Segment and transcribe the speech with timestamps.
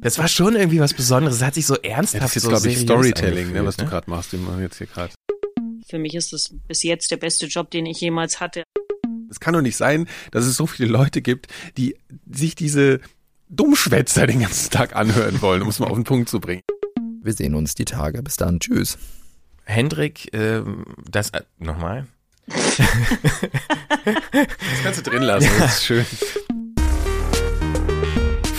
[0.00, 1.36] Das war schon irgendwie was Besonderes.
[1.36, 3.84] Es hat sich so ernsthaft Ja, das ist so glaube ich, Storytelling, ne, was du
[3.84, 4.32] gerade machst.
[4.60, 5.12] Jetzt hier gerade.
[5.88, 8.62] Für mich ist das bis jetzt der beste Job, den ich jemals hatte.
[9.30, 11.96] Es kann doch nicht sein, dass es so viele Leute gibt, die
[12.30, 13.00] sich diese
[13.48, 16.62] Dummschwätzer den ganzen Tag anhören wollen, um es mal auf den Punkt zu bringen.
[17.22, 18.22] Wir sehen uns die Tage.
[18.22, 18.60] Bis dann.
[18.60, 18.98] Tschüss.
[19.64, 22.06] Hendrik, ähm, das äh, nochmal.
[24.04, 26.06] Das kannst du drin lassen, das ist schön.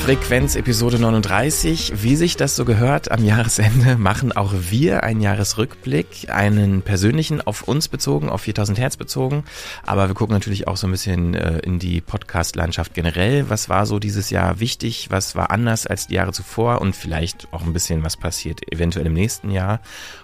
[0.04, 1.94] Frequenz Episode 39.
[2.04, 7.68] Wie sich das so gehört, am Jahresende machen auch wir einen Jahresrückblick, einen persönlichen auf
[7.68, 9.44] uns bezogen, auf 4000 Hertz bezogen.
[9.86, 13.50] Aber wir gucken natürlich auch so ein bisschen äh, in die Podcast-Landschaft generell.
[13.50, 15.08] Was war so dieses Jahr wichtig?
[15.12, 16.82] Was war anders als die Jahre zuvor?
[16.82, 19.82] Und vielleicht auch ein bisschen, was passiert eventuell im nächsten Jahr.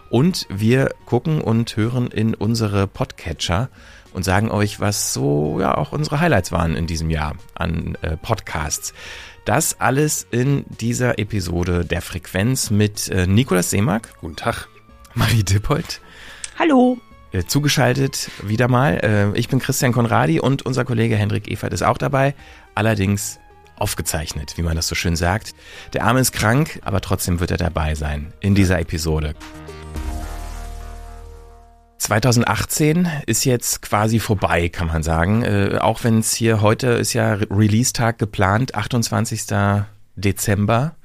[0.10, 3.70] Und wir gucken und hören in unsere Podcatcher
[4.14, 8.16] und sagen euch, was so ja auch unsere Highlights waren in diesem Jahr an äh,
[8.16, 8.94] Podcasts.
[9.46, 14.68] Das alles in dieser Episode der Frequenz mit äh, Nikolas Seemack, Guten Tag.
[15.14, 16.02] Marie Dippold,
[16.58, 16.98] Hallo.
[17.32, 19.00] äh, zugeschaltet wieder mal.
[19.04, 22.34] Äh, ich bin Christian Konradi und unser Kollege Hendrik Evert ist auch dabei,
[22.74, 23.40] allerdings
[23.78, 25.54] aufgezeichnet, wie man das so schön sagt.
[25.94, 29.36] Der Arme ist krank, aber trotzdem wird er dabei sein in dieser Episode.
[32.06, 35.42] 2018 ist jetzt quasi vorbei, kann man sagen.
[35.42, 39.46] Äh, auch wenn es hier heute ist ja Re- Release-Tag geplant, 28.
[40.16, 40.96] Dezember.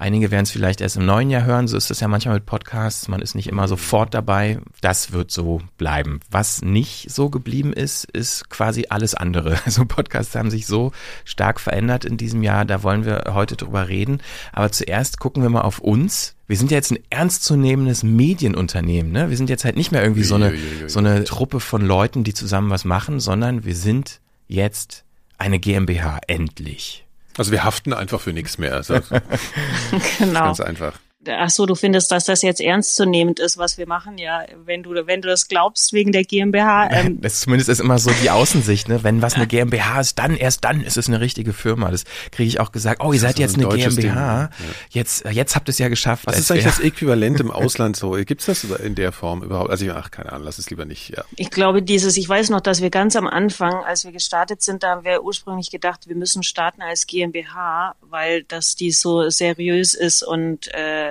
[0.00, 2.46] Einige werden es vielleicht erst im neuen Jahr hören, so ist es ja manchmal mit
[2.46, 4.58] Podcasts, man ist nicht immer sofort dabei.
[4.80, 6.20] Das wird so bleiben.
[6.30, 9.58] Was nicht so geblieben ist, ist quasi alles andere.
[9.70, 10.92] Also Podcasts haben sich so
[11.26, 14.22] stark verändert in diesem Jahr, da wollen wir heute drüber reden.
[14.52, 16.34] Aber zuerst gucken wir mal auf uns.
[16.46, 19.12] Wir sind ja jetzt ein ernstzunehmendes Medienunternehmen.
[19.12, 19.28] Ne?
[19.28, 20.54] Wir sind jetzt halt nicht mehr irgendwie so eine,
[20.86, 25.04] so eine Truppe von Leuten, die zusammen was machen, sondern wir sind jetzt
[25.36, 27.04] eine GmbH, endlich.
[27.38, 28.74] Also wir haften einfach für nichts mehr.
[28.74, 28.94] Also,
[30.18, 30.44] Genau.
[30.44, 30.98] ganz einfach.
[31.28, 34.16] Ach so, du findest, dass das jetzt ernstzunehmend ist, was wir machen?
[34.16, 37.98] Ja, wenn du, wenn du das glaubst wegen der GmbH, ähm, Das zumindest ist immer
[37.98, 39.04] so die Außensicht, ne?
[39.04, 41.90] Wenn was eine GmbH ist, dann erst dann ist es eine richtige Firma.
[41.90, 43.02] Das kriege ich auch gesagt.
[43.04, 43.90] Oh, ihr seid jetzt ein eine GmbH.
[44.00, 44.50] Ding, ja.
[44.88, 46.26] Jetzt, jetzt habt ihr es ja geschafft.
[46.26, 48.12] Was ist eigentlich das Äquivalent im Ausland so?
[48.12, 49.70] Gibt's das in der Form überhaupt?
[49.70, 51.10] Also ich, ach, keine Ahnung, lass es lieber nicht.
[51.10, 51.24] Ja.
[51.36, 54.82] ich glaube, dieses, ich weiß noch, dass wir ganz am Anfang, als wir gestartet sind,
[54.82, 59.92] da haben wir ursprünglich gedacht, wir müssen starten als GmbH, weil das die so seriös
[59.92, 61.10] ist und äh,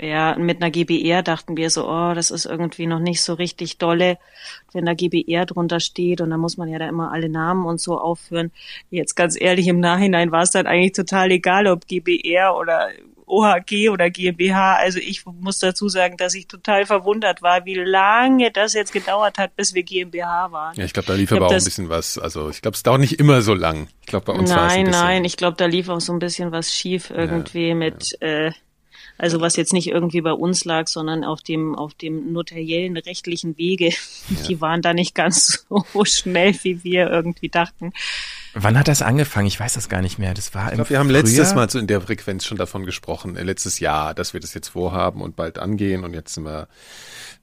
[0.00, 3.78] ja, mit einer GBR dachten wir so, oh, das ist irgendwie noch nicht so richtig
[3.78, 4.18] dolle,
[4.72, 7.80] wenn da GBR drunter steht und dann muss man ja da immer alle Namen und
[7.80, 8.50] so aufführen.
[8.90, 12.88] Jetzt ganz ehrlich, im Nachhinein war es dann eigentlich total egal, ob GBR oder
[13.26, 14.74] OHG oder GmbH.
[14.76, 19.38] Also ich muss dazu sagen, dass ich total verwundert war, wie lange das jetzt gedauert
[19.38, 20.76] hat, bis wir GmbH waren.
[20.76, 22.18] Ja, ich glaube, da lief Ich aber auch ein bisschen was.
[22.18, 23.88] Also ich glaube, es dauert nicht immer so lang.
[24.02, 25.04] Ich glaube, bei uns war es ein Nein, bisschen.
[25.04, 28.52] nein, ich glaube, da lief auch so ein bisschen was schief irgendwie mit, Äh,
[29.16, 33.56] also was jetzt nicht irgendwie bei uns lag, sondern auf dem auf dem notariellen rechtlichen
[33.56, 33.90] Wege.
[34.48, 37.92] Die waren da nicht ganz so schnell, wie wir irgendwie dachten.
[38.54, 39.46] Wann hat das angefangen?
[39.46, 40.34] Ich weiß das gar nicht mehr.
[40.34, 41.54] Das war Ich im glaube, wir haben letztes Frühjahr.
[41.54, 44.68] Mal so in der Frequenz schon davon gesprochen, äh, letztes Jahr, dass wir das jetzt
[44.68, 46.04] vorhaben und bald angehen.
[46.04, 46.68] Und jetzt sind wir,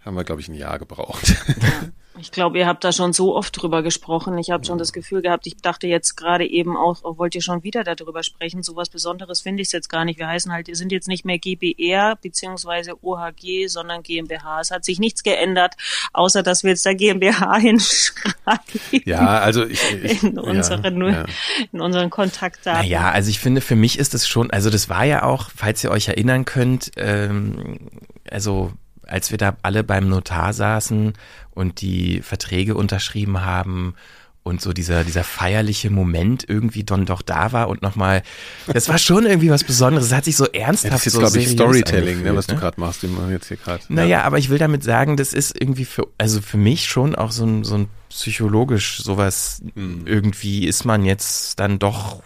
[0.03, 1.35] haben wir, glaube ich, ein Jahr gebraucht.
[2.19, 4.37] Ich glaube, ihr habt da schon so oft drüber gesprochen.
[4.37, 7.41] Ich habe schon das Gefühl gehabt, ich dachte jetzt gerade eben auch, oh, wollt ihr
[7.41, 8.63] schon wieder darüber sprechen?
[8.63, 10.19] So was Besonderes finde ich jetzt gar nicht.
[10.19, 14.59] Wir heißen halt, wir sind jetzt nicht mehr GBR beziehungsweise OHG, sondern GmbH.
[14.59, 15.75] Es hat sich nichts geändert,
[16.11, 19.05] außer dass wir jetzt da GmbH hinschreiben.
[19.05, 21.25] ja, also ich, ich in unseren, ja, ja.
[21.71, 22.81] in unseren Kontaktdaten.
[22.81, 25.81] Naja, also ich finde, für mich ist es schon, also das war ja auch, falls
[25.83, 27.89] ihr euch erinnern könnt, ähm,
[28.29, 28.73] also
[29.11, 31.13] als wir da alle beim Notar saßen
[31.51, 33.95] und die Verträge unterschrieben haben
[34.43, 38.23] und so dieser, dieser feierliche Moment irgendwie dann doch da war und nochmal,
[38.65, 40.07] das war schon irgendwie was Besonderes.
[40.07, 42.47] Es hat sich so Ja, ernsthaft das ist jetzt, so glaube ich, Storytelling, ne, was
[42.47, 43.03] du gerade machst.
[43.03, 43.83] Wir machen jetzt hier gerade.
[43.89, 47.31] Naja, aber ich will damit sagen, das ist irgendwie für, also für mich schon auch
[47.31, 50.03] so ein, so ein psychologisch sowas, Mhm.
[50.05, 52.21] irgendwie ist man jetzt dann doch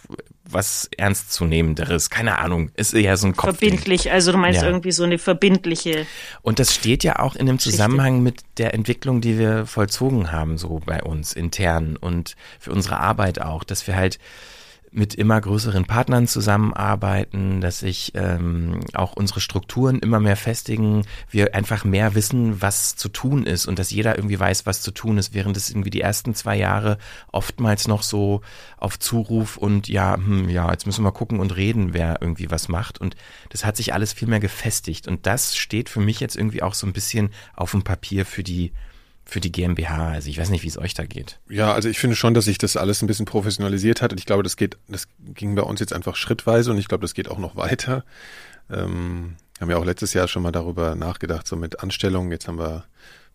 [0.48, 2.10] was ernstzunehmenderes.
[2.12, 3.58] Keine Ahnung, ist eher so ein Kopf.
[3.58, 4.68] Verbindlich, also du meinst Ja.
[4.68, 6.06] irgendwie so eine verbindliche.
[6.44, 7.58] Und das steht ja auch in dem.
[7.58, 13.00] Zusammenhang mit der Entwicklung, die wir vollzogen haben, so bei uns intern und für unsere
[13.00, 14.20] Arbeit auch, dass wir halt
[14.96, 21.54] mit immer größeren Partnern zusammenarbeiten, dass sich ähm, auch unsere Strukturen immer mehr festigen, wir
[21.54, 25.18] einfach mehr wissen, was zu tun ist und dass jeder irgendwie weiß, was zu tun
[25.18, 26.98] ist, während es irgendwie die ersten zwei Jahre
[27.32, 28.42] oftmals noch so
[28.78, 32.70] auf Zuruf und ja, hm, ja, jetzt müssen wir gucken und reden, wer irgendwie was
[32.70, 33.02] macht.
[33.02, 33.16] Und
[33.50, 35.08] das hat sich alles viel mehr gefestigt.
[35.08, 38.44] Und das steht für mich jetzt irgendwie auch so ein bisschen auf dem Papier für
[38.44, 38.72] die
[39.26, 40.10] für die GmbH.
[40.10, 41.40] Also ich weiß nicht, wie es euch da geht.
[41.50, 44.26] Ja, also ich finde schon, dass sich das alles ein bisschen professionalisiert hat und ich
[44.26, 47.30] glaube, das geht, das ging bei uns jetzt einfach schrittweise und ich glaube, das geht
[47.30, 48.06] auch noch weiter.
[48.70, 52.32] Ähm, haben ja auch letztes Jahr schon mal darüber nachgedacht, so mit Anstellungen.
[52.32, 52.86] Jetzt haben wir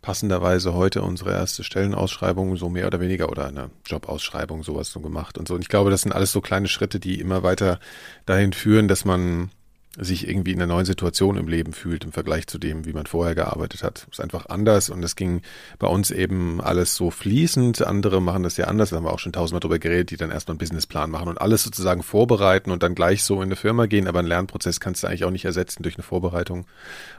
[0.03, 5.37] passenderweise heute unsere erste Stellenausschreibung so mehr oder weniger oder eine Jobausschreibung sowas so gemacht
[5.39, 5.55] und so.
[5.55, 7.81] Und ich glaube, das sind alles so kleine Schritte, die immer weiter
[8.27, 9.51] dahin führen, dass man
[9.99, 13.07] sich irgendwie in einer neuen Situation im Leben fühlt im Vergleich zu dem, wie man
[13.07, 14.07] vorher gearbeitet hat.
[14.11, 15.43] Ist einfach anders und es ging
[15.81, 17.85] bei uns eben alles so fließend.
[17.85, 20.31] Andere machen das ja anders, da haben wir auch schon tausendmal drüber geredet, die dann
[20.31, 23.87] erstmal einen Businessplan machen und alles sozusagen vorbereiten und dann gleich so in eine Firma
[23.87, 24.07] gehen.
[24.07, 26.67] Aber einen Lernprozess kannst du eigentlich auch nicht ersetzen durch eine Vorbereitung.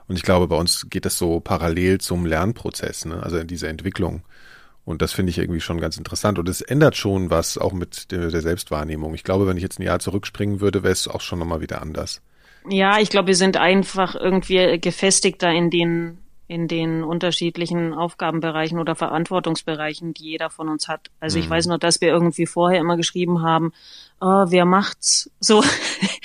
[0.08, 3.22] Und ich glaube, bei uns geht das so parallel zum Lernprozess, ne?
[3.22, 4.24] also in dieser Entwicklung.
[4.86, 6.40] Und das finde ich irgendwie schon ganz interessant.
[6.40, 9.14] Und es ändert schon was auch mit der Selbstwahrnehmung.
[9.14, 11.82] Ich glaube, wenn ich jetzt ein Jahr zurückspringen würde, wäre es auch schon nochmal wieder
[11.82, 12.22] anders.
[12.70, 16.18] Ja, ich glaube, wir sind einfach irgendwie gefestigter in den
[16.52, 21.10] in den unterschiedlichen Aufgabenbereichen oder Verantwortungsbereichen, die jeder von uns hat.
[21.22, 21.52] Also ich mhm.
[21.52, 23.72] weiß noch, dass wir irgendwie vorher immer geschrieben haben,
[24.20, 25.64] oh, wer macht's so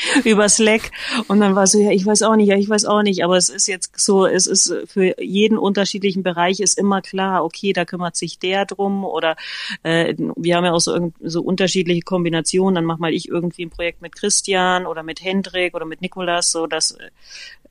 [0.24, 0.90] über Slack
[1.28, 3.24] und dann war so ja ich weiß auch nicht ja ich weiß auch nicht.
[3.24, 7.72] Aber es ist jetzt so es ist für jeden unterschiedlichen Bereich ist immer klar okay
[7.72, 9.36] da kümmert sich der drum oder
[9.82, 12.74] äh, wir haben ja auch so so unterschiedliche Kombinationen.
[12.74, 16.52] Dann mach mal ich irgendwie ein Projekt mit Christian oder mit Hendrik oder mit Nikolas.
[16.52, 16.96] So dass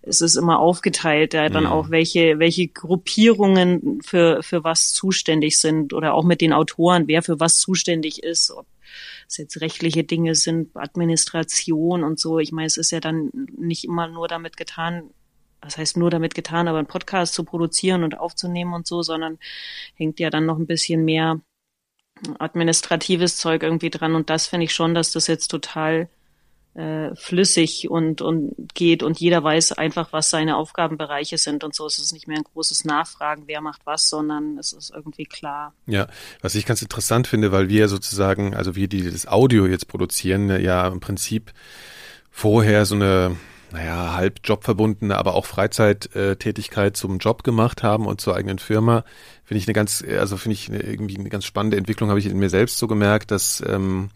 [0.05, 1.71] es ist immer aufgeteilt, ja, dann mhm.
[1.71, 7.23] auch welche, welche Gruppierungen für, für was zuständig sind oder auch mit den Autoren, wer
[7.23, 8.65] für was zuständig ist, ob
[9.27, 12.39] es jetzt rechtliche Dinge sind, Administration und so.
[12.39, 15.09] Ich meine, es ist ja dann nicht immer nur damit getan,
[15.61, 19.39] was heißt nur damit getan, aber einen Podcast zu produzieren und aufzunehmen und so, sondern
[19.95, 21.41] hängt ja dann noch ein bisschen mehr
[22.39, 24.15] administratives Zeug irgendwie dran.
[24.15, 26.09] Und das finde ich schon, dass das jetzt total
[26.75, 31.85] äh, flüssig und, und geht und jeder weiß einfach, was seine Aufgabenbereiche sind und so.
[31.85, 35.73] Es ist nicht mehr ein großes Nachfragen, wer macht was, sondern es ist irgendwie klar.
[35.87, 36.07] Ja,
[36.41, 40.49] was ich ganz interessant finde, weil wir sozusagen, also wir, die das Audio jetzt produzieren,
[40.61, 41.53] ja im Prinzip
[42.29, 43.37] vorher so eine
[43.71, 49.03] naja, halb jobverbundene, aber auch Freizeittätigkeit zum Job gemacht haben und zur eigenen Firma,
[49.43, 52.37] finde ich eine ganz, also finde ich irgendwie eine ganz spannende Entwicklung, habe ich in
[52.37, 54.11] mir selbst so gemerkt, dass ähm,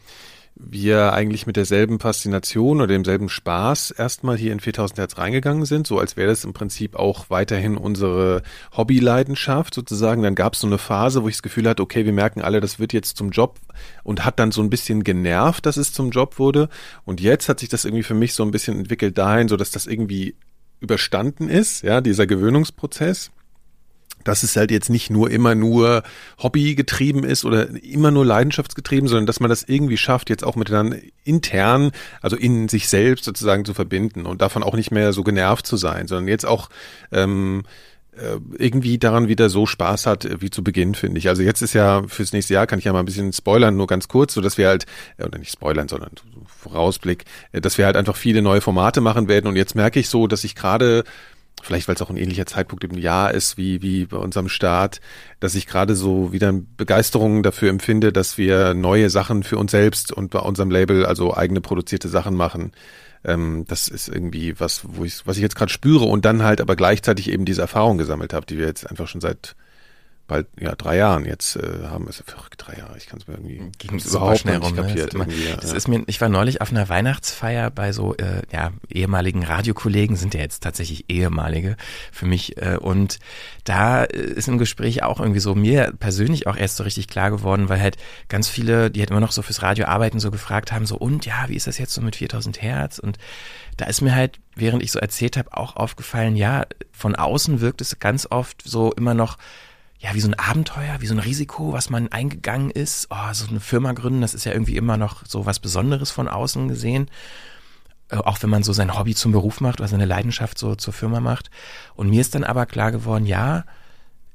[0.56, 5.88] wir eigentlich mit derselben Faszination oder demselben Spaß erstmal hier in 4000 Hertz reingegangen sind,
[5.88, 8.44] so als wäre das im Prinzip auch weiterhin unsere
[8.75, 10.22] Hobbyleidenschaft sozusagen.
[10.22, 12.60] Dann gab es so eine Phase, wo ich das Gefühl hatte, okay, wir merken alle,
[12.60, 13.60] das wird jetzt zum Job
[14.04, 16.68] und hat dann so ein bisschen genervt, dass es zum Job wurde.
[17.06, 19.72] Und jetzt hat sich das irgendwie für mich so ein bisschen entwickelt dahin, so dass
[19.72, 20.36] das irgendwie
[20.81, 23.31] überstanden ist, ja, dieser Gewöhnungsprozess
[24.24, 26.04] dass es halt jetzt nicht nur immer nur
[26.38, 30.56] Hobby getrieben ist oder immer nur leidenschaftsgetrieben, sondern dass man das irgendwie schafft, jetzt auch
[30.56, 35.24] miteinander intern, also in sich selbst sozusagen zu verbinden und davon auch nicht mehr so
[35.24, 36.69] genervt zu sein, sondern jetzt auch
[37.12, 37.63] ähm,
[38.19, 41.30] äh, irgendwie daran wieder so Spaß hat äh, wie zu Beginn, finde ich.
[41.30, 43.88] Also jetzt ist ja fürs nächste Jahr, kann ich ja mal ein bisschen spoilern, nur
[43.88, 44.86] ganz kurz, so dass wir halt,
[45.18, 46.12] äh, oder nicht spoilern, sondern
[46.45, 50.27] Vorausblick, dass wir halt einfach viele neue Formate machen werden und jetzt merke ich so,
[50.27, 51.04] dass ich gerade
[51.63, 55.01] vielleicht weil es auch ein ähnlicher Zeitpunkt im Jahr ist wie, wie bei unserem Start,
[55.39, 60.11] dass ich gerade so wieder Begeisterung dafür empfinde, dass wir neue Sachen für uns selbst
[60.11, 62.71] und bei unserem Label, also eigene produzierte Sachen machen.
[63.23, 66.61] Ähm, das ist irgendwie was, wo ich, was ich jetzt gerade spüre und dann halt
[66.61, 69.55] aber gleichzeitig eben diese Erfahrung gesammelt habe, die wir jetzt einfach schon seit
[70.29, 73.33] bald ja drei Jahren jetzt äh, haben es verrückt drei Jahre ich kann es mir
[73.33, 75.27] irgendwie Ging überhaupt schnell nicht rum, kapiert ne?
[75.59, 75.75] das, ja.
[75.75, 80.33] ist mir ich war neulich auf einer Weihnachtsfeier bei so äh, ja ehemaligen Radiokollegen sind
[80.33, 81.75] ja jetzt tatsächlich ehemalige
[82.12, 83.19] für mich äh, und
[83.65, 87.31] da äh, ist im Gespräch auch irgendwie so mir persönlich auch erst so richtig klar
[87.31, 87.98] geworden weil halt
[88.29, 91.25] ganz viele die halt immer noch so fürs Radio arbeiten so gefragt haben so und
[91.25, 93.17] ja wie ist das jetzt so mit 4000 Hertz und
[93.79, 97.79] da ist mir halt, während ich so erzählt habe, auch aufgefallen, ja, von außen wirkt
[97.79, 99.38] es ganz oft so immer noch
[100.00, 103.08] ja, wie so ein Abenteuer, wie so ein Risiko, was man eingegangen ist.
[103.10, 106.29] Oh, so eine Firma gründen, das ist ja irgendwie immer noch so was Besonderes von
[106.29, 107.10] außen gesehen.
[108.10, 110.94] Äh, auch wenn man so sein Hobby zum Beruf macht oder seine Leidenschaft so zur
[110.94, 111.51] Firma macht.
[111.96, 113.65] Und mir ist dann aber klar geworden, ja,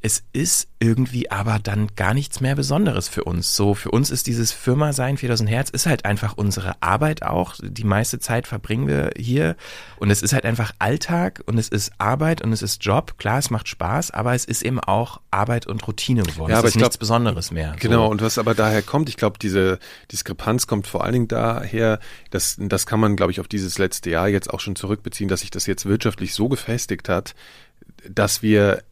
[0.04, 3.56] es ist irgendwie aber dann gar nichts mehr Besonderes für uns.
[3.56, 7.54] So, für uns ist dieses Firma sein 4000 Hertz ist halt einfach unsere Arbeit auch.
[7.62, 9.56] Die meiste Zeit verbringen wir hier
[9.96, 13.16] und es ist halt einfach Alltag und es ist Arbeit und es ist Job.
[13.16, 16.50] Klar, es macht Spaß, aber es ist eben auch Arbeit und Routine geworden.
[16.50, 17.74] Ja, aber es ist nichts glaub, Besonderes mehr.
[17.80, 18.04] Genau.
[18.04, 18.10] So.
[18.10, 19.78] Und was aber daher kommt, ich glaube, diese
[20.12, 21.98] Diskrepanz kommt vor allen Dingen daher,
[22.30, 25.40] dass das kann man, glaube ich, auf dieses letzte Jahr jetzt auch schon zurückbeziehen, dass
[25.40, 27.34] sich das jetzt wirtschaftlich so gefestigt hat,
[28.06, 28.82] dass wir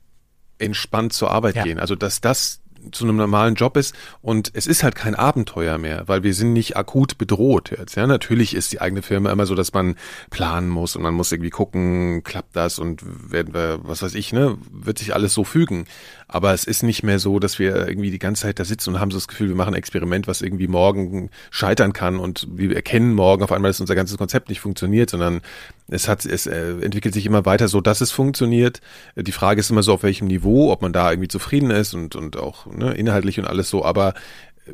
[0.63, 1.65] entspannt zur Arbeit ja.
[1.65, 1.79] gehen.
[1.79, 6.09] Also dass das zu einem normalen Job ist und es ist halt kein Abenteuer mehr,
[6.09, 7.95] weil wir sind nicht akut bedroht jetzt.
[7.95, 9.97] Ja, natürlich ist die eigene Firma immer so, dass man
[10.31, 14.33] planen muss und man muss irgendwie gucken, klappt das und werden wir, was weiß ich,
[14.33, 15.87] ne, wird sich alles so fügen.
[16.33, 19.01] Aber es ist nicht mehr so, dass wir irgendwie die ganze Zeit da sitzen und
[19.01, 22.75] haben so das Gefühl, wir machen ein Experiment, was irgendwie morgen scheitern kann und wir
[22.75, 25.43] erkennen morgen auf einmal, dass unser ganzes Konzept nicht funktioniert, sondern
[25.89, 28.81] es hat, es äh, entwickelt sich immer weiter so, dass es funktioniert.
[29.15, 32.17] Die Frage ist immer so, auf welchem Niveau, ob man da irgendwie zufrieden ist und,
[32.17, 34.15] und auch ne, inhaltlich und alles so, aber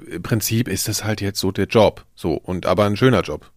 [0.09, 2.05] im Prinzip ist das halt jetzt so der Job.
[2.15, 3.51] So, und aber ein schöner Job.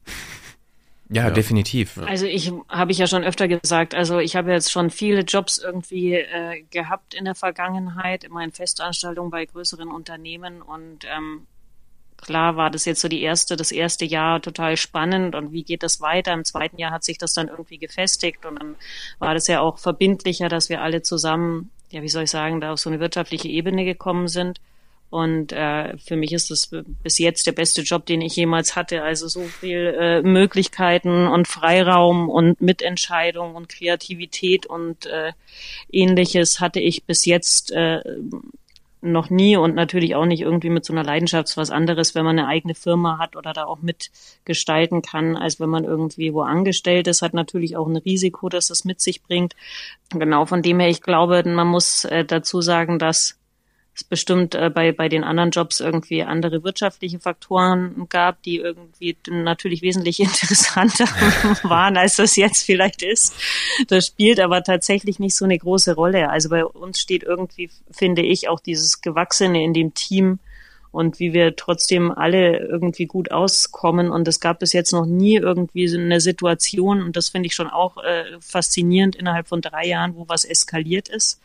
[1.13, 1.97] Ja, ja, definitiv.
[1.97, 5.57] Also ich habe ich ja schon öfter gesagt, also ich habe jetzt schon viele Jobs
[5.57, 11.47] irgendwie äh, gehabt in der Vergangenheit, immer in Festanstellungen bei größeren Unternehmen und ähm,
[12.15, 15.83] klar war das jetzt so die erste, das erste Jahr total spannend und wie geht
[15.83, 16.31] das weiter?
[16.31, 18.75] Im zweiten Jahr hat sich das dann irgendwie gefestigt und dann
[19.19, 22.71] war das ja auch verbindlicher, dass wir alle zusammen, ja, wie soll ich sagen, da
[22.71, 24.61] auf so eine wirtschaftliche Ebene gekommen sind.
[25.11, 26.69] Und äh, für mich ist das
[27.03, 29.03] bis jetzt der beste Job, den ich jemals hatte.
[29.03, 35.33] Also so viel äh, Möglichkeiten und Freiraum und Mitentscheidung und Kreativität und äh,
[35.91, 38.01] ähnliches hatte ich bis jetzt äh,
[39.01, 42.39] noch nie und natürlich auch nicht irgendwie mit so einer Leidenschaft was anderes, wenn man
[42.39, 47.07] eine eigene Firma hat oder da auch mitgestalten kann, als wenn man irgendwie wo angestellt
[47.07, 49.57] ist, hat natürlich auch ein Risiko, dass das mit sich bringt.
[50.11, 53.40] Genau von dem her, ich glaube, man muss äh, dazu sagen, dass
[53.93, 59.17] es bestimmt äh, bei, bei den anderen Jobs irgendwie andere wirtschaftliche Faktoren gab, die irgendwie
[59.29, 61.05] natürlich wesentlich interessanter
[61.63, 63.35] waren, als das jetzt vielleicht ist.
[63.87, 66.29] Das spielt aber tatsächlich nicht so eine große Rolle.
[66.29, 70.39] Also bei uns steht irgendwie, finde ich, auch dieses Gewachsene in dem Team
[70.91, 74.09] und wie wir trotzdem alle irgendwie gut auskommen.
[74.09, 77.55] Und es gab bis jetzt noch nie irgendwie so eine Situation, und das finde ich
[77.55, 81.41] schon auch äh, faszinierend innerhalb von drei Jahren, wo was eskaliert ist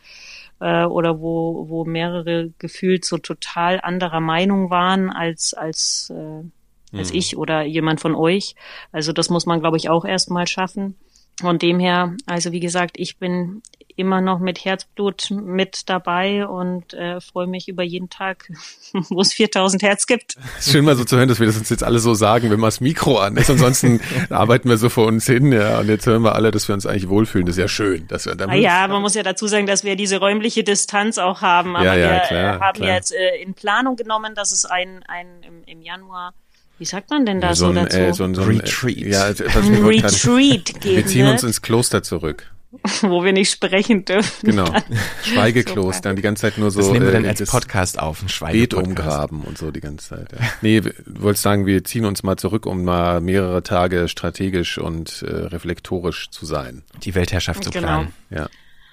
[0.59, 7.11] äh, oder wo, wo mehrere gefühlt so total anderer Meinung waren als, als, äh, als
[7.11, 7.17] mhm.
[7.17, 8.55] ich oder jemand von euch.
[8.91, 10.95] Also das muss man, glaube ich, auch erstmal schaffen.
[11.39, 13.61] Von dem her, also wie gesagt, ich bin
[13.97, 18.49] immer noch mit Herzblut mit dabei und äh, freue mich über jeden Tag,
[18.93, 20.35] wo es 4000 Hertz gibt.
[20.61, 22.67] Schön mal so zu hören, dass wir das uns jetzt alle so sagen, wenn man
[22.67, 23.49] das Mikro an ist.
[23.49, 23.99] Ansonsten
[24.29, 25.79] arbeiten wir so vor uns hin, ja.
[25.79, 27.47] Und jetzt hören wir alle, dass wir uns eigentlich wohlfühlen.
[27.47, 28.07] Das ist ja schön.
[28.07, 31.41] Dass wir ah, ja, man muss ja dazu sagen, dass wir diese räumliche Distanz auch
[31.41, 31.75] haben.
[31.75, 32.95] Aber ja, ja, wir klar, haben klar.
[32.95, 36.33] jetzt äh, in Planung genommen, dass es ein, ein im, im Januar
[36.79, 37.97] wie sagt man denn da so, so, ein, dazu?
[37.97, 38.97] Äh, so, ein, so ein Retreat.
[38.97, 40.95] Ja, ein Retreat geben.
[40.95, 42.51] Wir ziehen uns ins Kloster zurück.
[43.01, 44.49] wo wir nicht sprechen dürfen.
[44.49, 44.65] Genau.
[45.23, 46.79] Schweigekloster, die ganze Zeit nur so.
[46.79, 50.09] Das nehmen wir dann äh, als Podcast auf, ein Beet umgraben und so die ganze
[50.09, 50.31] Zeit.
[50.33, 50.39] Ja.
[50.61, 55.23] Nee, du wolltest sagen, wir ziehen uns mal zurück, um mal mehrere Tage strategisch und
[55.23, 56.83] äh, reflektorisch zu sein.
[57.03, 57.87] Die Weltherrschaft zu genau.
[57.87, 58.13] planen.
[58.29, 58.47] Ja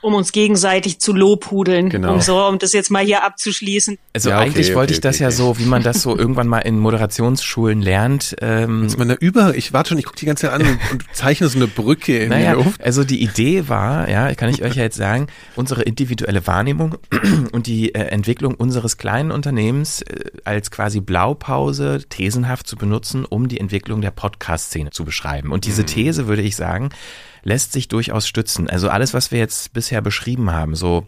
[0.05, 2.13] um uns gegenseitig zu lobhudeln, genau.
[2.13, 3.97] um so, um das jetzt mal hier abzuschließen.
[4.13, 6.17] Also ja, okay, eigentlich okay, wollte okay, ich das ja so, wie man das so
[6.19, 8.37] irgendwann mal in Moderationsschulen lernt.
[8.43, 10.79] Ähm, dass man da über, ich warte schon, ich gucke die ganze Zeit an und,
[10.93, 12.85] und zeichne so eine Brücke in naja, die Luft.
[12.85, 16.97] Also die Idee war, ja, kann ich euch ja jetzt sagen, unsere individuelle Wahrnehmung
[17.53, 23.49] und die äh, Entwicklung unseres kleinen Unternehmens äh, als quasi Blaupause thesenhaft zu benutzen, um
[23.49, 25.51] die Entwicklung der Podcast-Szene zu beschreiben.
[25.51, 25.87] Und diese mhm.
[25.87, 26.91] These würde ich sagen,
[27.45, 28.69] lässt sich durchaus stützen.
[28.69, 31.07] Also alles, was wir jetzt bisher beschrieben haben, so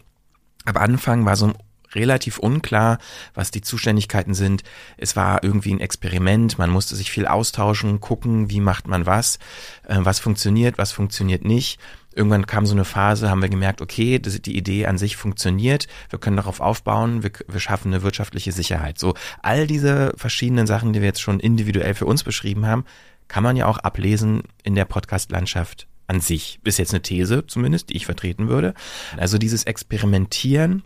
[0.65, 1.53] am Anfang war so
[1.93, 2.99] relativ unklar,
[3.33, 4.63] was die Zuständigkeiten sind.
[4.97, 9.39] Es war irgendwie ein Experiment, man musste sich viel austauschen, gucken, wie macht man was,
[9.87, 11.79] äh, was funktioniert, was funktioniert nicht.
[12.13, 16.19] Irgendwann kam so eine Phase, haben wir gemerkt, okay, die Idee an sich funktioniert, wir
[16.19, 18.97] können darauf aufbauen, wir, wir schaffen eine wirtschaftliche Sicherheit.
[18.97, 19.13] So
[19.43, 22.85] all diese verschiedenen Sachen, die wir jetzt schon individuell für uns beschrieben haben,
[23.27, 26.59] kann man ja auch ablesen in der Podcast-Landschaft an sich.
[26.63, 28.73] Ist jetzt eine These zumindest, die ich vertreten würde.
[29.17, 30.83] Also dieses Experimentieren,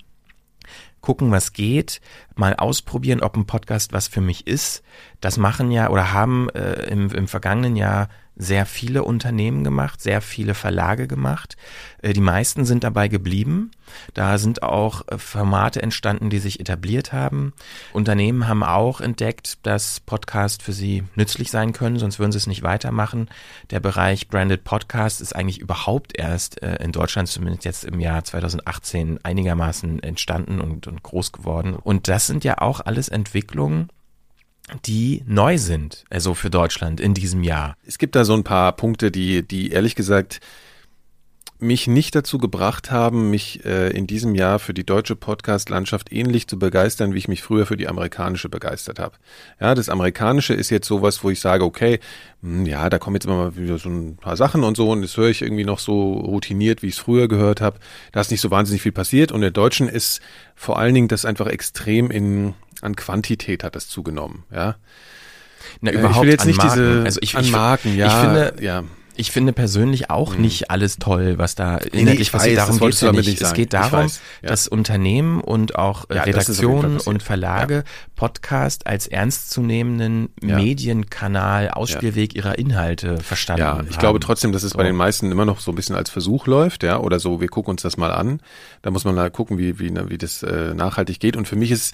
[1.01, 2.01] gucken, was geht,
[2.35, 4.83] mal ausprobieren, ob ein Podcast was für mich ist.
[5.19, 8.09] Das machen ja oder haben äh, im, im vergangenen Jahr
[8.41, 11.57] sehr viele Unternehmen gemacht, sehr viele Verlage gemacht.
[12.01, 13.69] Äh, die meisten sind dabei geblieben.
[14.15, 17.53] Da sind auch äh, Formate entstanden, die sich etabliert haben.
[17.93, 22.47] Unternehmen haben auch entdeckt, dass Podcast für sie nützlich sein können, sonst würden sie es
[22.47, 23.29] nicht weitermachen.
[23.69, 28.23] Der Bereich Branded Podcast ist eigentlich überhaupt erst äh, in Deutschland, zumindest jetzt im Jahr
[28.23, 31.75] 2018, einigermaßen entstanden und, und groß geworden.
[31.75, 33.89] Und das sind ja auch alles Entwicklungen,
[34.85, 37.75] die neu sind, also für Deutschland in diesem Jahr.
[37.85, 40.39] Es gibt da so ein paar Punkte, die, die ehrlich gesagt
[41.61, 46.47] mich nicht dazu gebracht haben, mich äh, in diesem Jahr für die deutsche Podcast-Landschaft ähnlich
[46.47, 49.15] zu begeistern, wie ich mich früher für die amerikanische begeistert habe.
[49.59, 51.99] Ja, das amerikanische ist jetzt sowas, wo ich sage, okay,
[52.41, 54.89] mh, hm, ja, da kommen jetzt immer mal wieder so ein paar Sachen und so
[54.89, 57.79] und das höre ich irgendwie noch so routiniert, wie ich es früher gehört habe.
[58.11, 60.19] Da ist nicht so wahnsinnig viel passiert und der deutschen ist
[60.55, 64.75] vor allen Dingen das einfach extrem in an Quantität hat das zugenommen, ja.
[65.79, 66.79] Na, überhaupt ich will jetzt nicht Marken.
[66.79, 68.83] diese also ich, an ich, Marken, ja, ich finde, ja
[69.15, 70.41] ich finde persönlich auch hm.
[70.41, 72.57] nicht alles toll, was da inhaltlich nee, passiert.
[72.57, 73.41] Darum geht es ja nicht.
[73.41, 74.07] Es geht darum,
[74.41, 74.49] ja.
[74.49, 77.83] dass Unternehmen und auch äh, ja, Redaktionen und Verlage ja.
[78.15, 83.77] Podcast als ernstzunehmenden Medienkanal, Ausspielweg ihrer Inhalte verstanden haben.
[83.79, 83.99] Ja, ich haben.
[83.99, 84.77] glaube trotzdem, dass es so.
[84.77, 87.47] bei den meisten immer noch so ein bisschen als Versuch läuft, ja, oder so, wir
[87.47, 88.41] gucken uns das mal an.
[88.81, 91.35] Da muss man mal gucken, wie, wie, wie das äh, nachhaltig geht.
[91.35, 91.93] Und für mich ist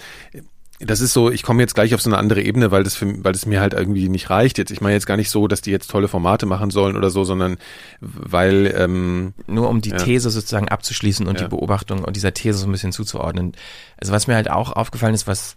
[0.80, 3.24] das ist so, ich komme jetzt gleich auf so eine andere Ebene, weil das für,
[3.24, 4.70] weil das mir halt irgendwie nicht reicht jetzt.
[4.70, 7.24] Ich meine jetzt gar nicht so, dass die jetzt tolle Formate machen sollen oder so,
[7.24, 7.56] sondern
[8.00, 9.96] weil ähm, nur um die ja.
[9.96, 11.46] These sozusagen abzuschließen und ja.
[11.46, 13.52] die Beobachtung und dieser These so ein bisschen zuzuordnen.
[14.00, 15.56] Also was mir halt auch aufgefallen ist, was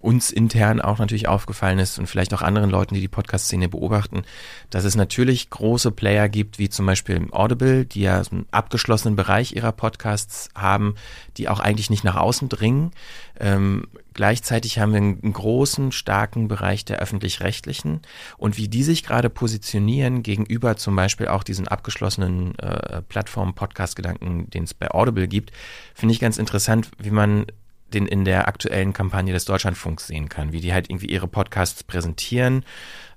[0.00, 4.22] uns intern auch natürlich aufgefallen ist und vielleicht auch anderen Leuten, die die Podcast-Szene beobachten,
[4.70, 9.54] dass es natürlich große Player gibt, wie zum Beispiel Audible, die ja einen abgeschlossenen Bereich
[9.54, 10.94] ihrer Podcasts haben,
[11.36, 12.92] die auch eigentlich nicht nach außen dringen.
[13.42, 18.00] Ähm, gleichzeitig haben wir einen großen, starken Bereich der öffentlich-rechtlichen
[18.38, 24.62] und wie die sich gerade positionieren gegenüber zum Beispiel auch diesen abgeschlossenen äh, Plattform-Podcast-Gedanken, den
[24.62, 25.50] es bei Audible gibt,
[25.92, 27.46] finde ich ganz interessant, wie man
[27.92, 31.82] den in der aktuellen Kampagne des Deutschlandfunks sehen kann, wie die halt irgendwie ihre Podcasts
[31.82, 32.64] präsentieren.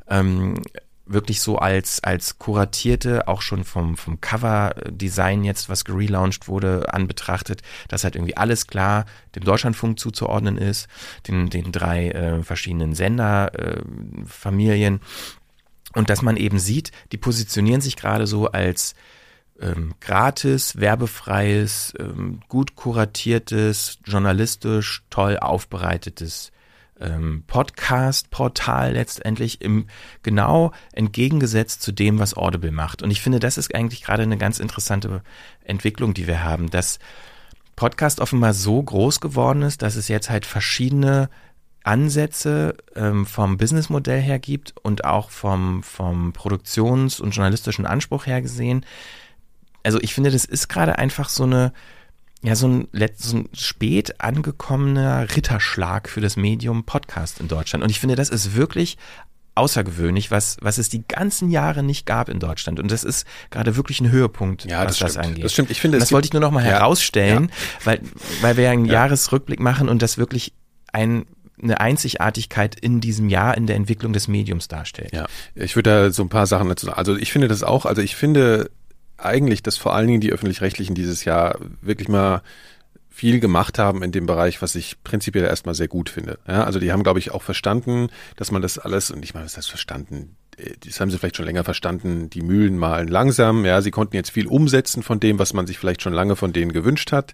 [0.09, 0.55] Ähm,
[1.05, 7.61] wirklich so als, als kuratierte, auch schon vom, vom Cover-Design jetzt, was gelauncht wurde, anbetrachtet,
[7.87, 10.87] dass halt irgendwie alles klar dem Deutschlandfunk zuzuordnen ist,
[11.27, 14.95] den, den drei äh, verschiedenen Senderfamilien.
[14.95, 14.99] Äh,
[15.93, 18.95] und dass man eben sieht, die positionieren sich gerade so als
[19.61, 26.51] ähm, gratis, werbefreies, ähm, gut kuratiertes, journalistisch toll aufbereitetes
[26.99, 29.87] ähm, Podcast-Portal letztendlich im
[30.23, 33.01] genau entgegengesetzt zu dem, was Audible macht.
[33.01, 35.21] Und ich finde, das ist eigentlich gerade eine ganz interessante
[35.63, 36.99] Entwicklung, die wir haben, dass
[37.75, 41.29] Podcast offenbar so groß geworden ist, dass es jetzt halt verschiedene
[41.83, 48.41] Ansätze ähm, vom Businessmodell her gibt und auch vom, vom Produktions- und journalistischen Anspruch her
[48.41, 48.85] gesehen.
[49.83, 51.73] Also ich finde, das ist gerade einfach so eine
[52.43, 57.83] ja, so ein, so ein spät angekommener Ritterschlag für das Medium Podcast in Deutschland.
[57.83, 58.97] Und ich finde, das ist wirklich
[59.55, 62.79] außergewöhnlich, was, was es die ganzen Jahre nicht gab in Deutschland.
[62.79, 65.43] Und das ist gerade wirklich ein Höhepunkt, ja, was das, das angeht.
[65.43, 65.71] Das stimmt.
[65.71, 67.85] Ich finde, das wollte ich nur noch mal ja, herausstellen, ja.
[67.85, 68.01] weil,
[68.41, 68.93] weil wir einen ja.
[68.93, 70.53] Jahresrückblick machen und das wirklich
[70.91, 71.25] ein
[71.61, 75.13] eine Einzigartigkeit in diesem Jahr in der Entwicklung des Mediums darstellt.
[75.13, 76.97] Ja, ich würde da so ein paar Sachen dazu sagen.
[76.97, 78.69] Also ich finde das auch, also ich finde
[79.17, 82.41] eigentlich, dass vor allen Dingen die öffentlich-rechtlichen dieses Jahr wirklich mal
[83.09, 86.37] viel gemacht haben in dem Bereich, was ich prinzipiell erstmal sehr gut finde.
[86.47, 89.45] Ja, also die haben, glaube ich, auch verstanden, dass man das alles, und ich meine,
[89.45, 90.35] was heißt verstanden?
[90.85, 93.65] Das haben sie vielleicht schon länger verstanden, die Mühlen malen langsam.
[93.65, 96.53] Ja, sie konnten jetzt viel umsetzen von dem, was man sich vielleicht schon lange von
[96.53, 97.33] denen gewünscht hat.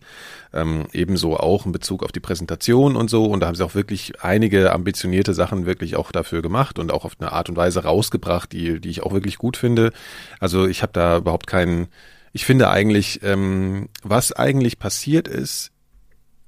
[0.54, 3.26] Ähm, ebenso auch in Bezug auf die Präsentation und so.
[3.26, 7.06] Und da haben sie auch wirklich einige ambitionierte Sachen wirklich auch dafür gemacht und auch
[7.06, 9.92] auf eine Art und Weise rausgebracht, die, die ich auch wirklich gut finde.
[10.40, 11.90] Also ich habe da überhaupt keinen,
[12.34, 15.72] ich finde eigentlich, ähm, was eigentlich passiert ist,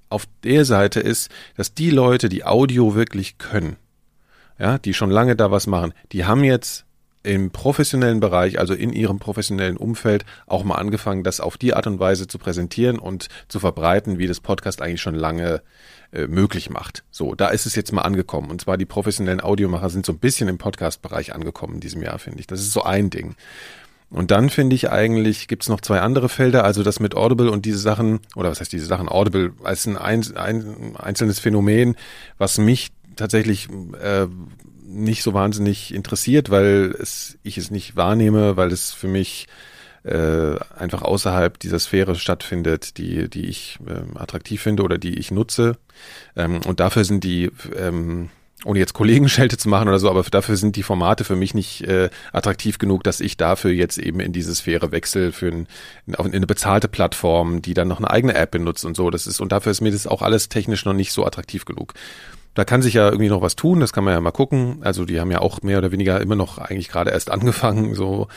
[0.10, 3.76] auf der Seite ist, dass die Leute, die Audio wirklich können,
[4.60, 6.86] ja, die schon lange da was machen, die haben jetzt
[7.24, 11.88] im professionellen Bereich, also in ihrem professionellen Umfeld, auch mal angefangen, das auf die Art
[11.88, 15.62] und Weise zu präsentieren und zu verbreiten, wie das Podcast eigentlich schon lange
[16.12, 17.04] äh, möglich macht.
[17.12, 18.52] So, da ist es jetzt mal angekommen.
[18.52, 22.20] Und zwar die professionellen Audiomacher sind so ein bisschen im Podcast-Bereich angekommen in diesem Jahr,
[22.20, 22.48] finde ich.
[22.48, 23.36] Das ist so ein Ding.
[24.10, 27.50] Und dann finde ich eigentlich, gibt es noch zwei andere Felder, also das mit Audible
[27.50, 31.96] und diese Sachen, oder was heißt diese Sachen, Audible als ein, ein, ein einzelnes Phänomen,
[32.38, 34.28] was mich tatsächlich äh,
[34.86, 39.47] nicht so wahnsinnig interessiert, weil es, ich es nicht wahrnehme, weil es für mich
[40.04, 45.32] äh, einfach außerhalb dieser Sphäre stattfindet, die, die ich äh, attraktiv finde oder die ich
[45.32, 45.78] nutze.
[46.36, 48.30] Ähm, und dafür sind die ähm,
[48.65, 51.82] ohne jetzt Kollegenschelte zu machen oder so, aber dafür sind die Formate für mich nicht
[51.82, 55.67] äh, attraktiv genug, dass ich dafür jetzt eben in diese Sphäre wechsle für ein,
[56.06, 59.10] in eine bezahlte Plattform, die dann noch eine eigene App benutzt und so.
[59.10, 61.93] Das ist und dafür ist mir das auch alles technisch noch nicht so attraktiv genug.
[62.54, 64.78] Da kann sich ja irgendwie noch was tun, das kann man ja mal gucken.
[64.82, 68.28] Also die haben ja auch mehr oder weniger immer noch eigentlich gerade erst angefangen, so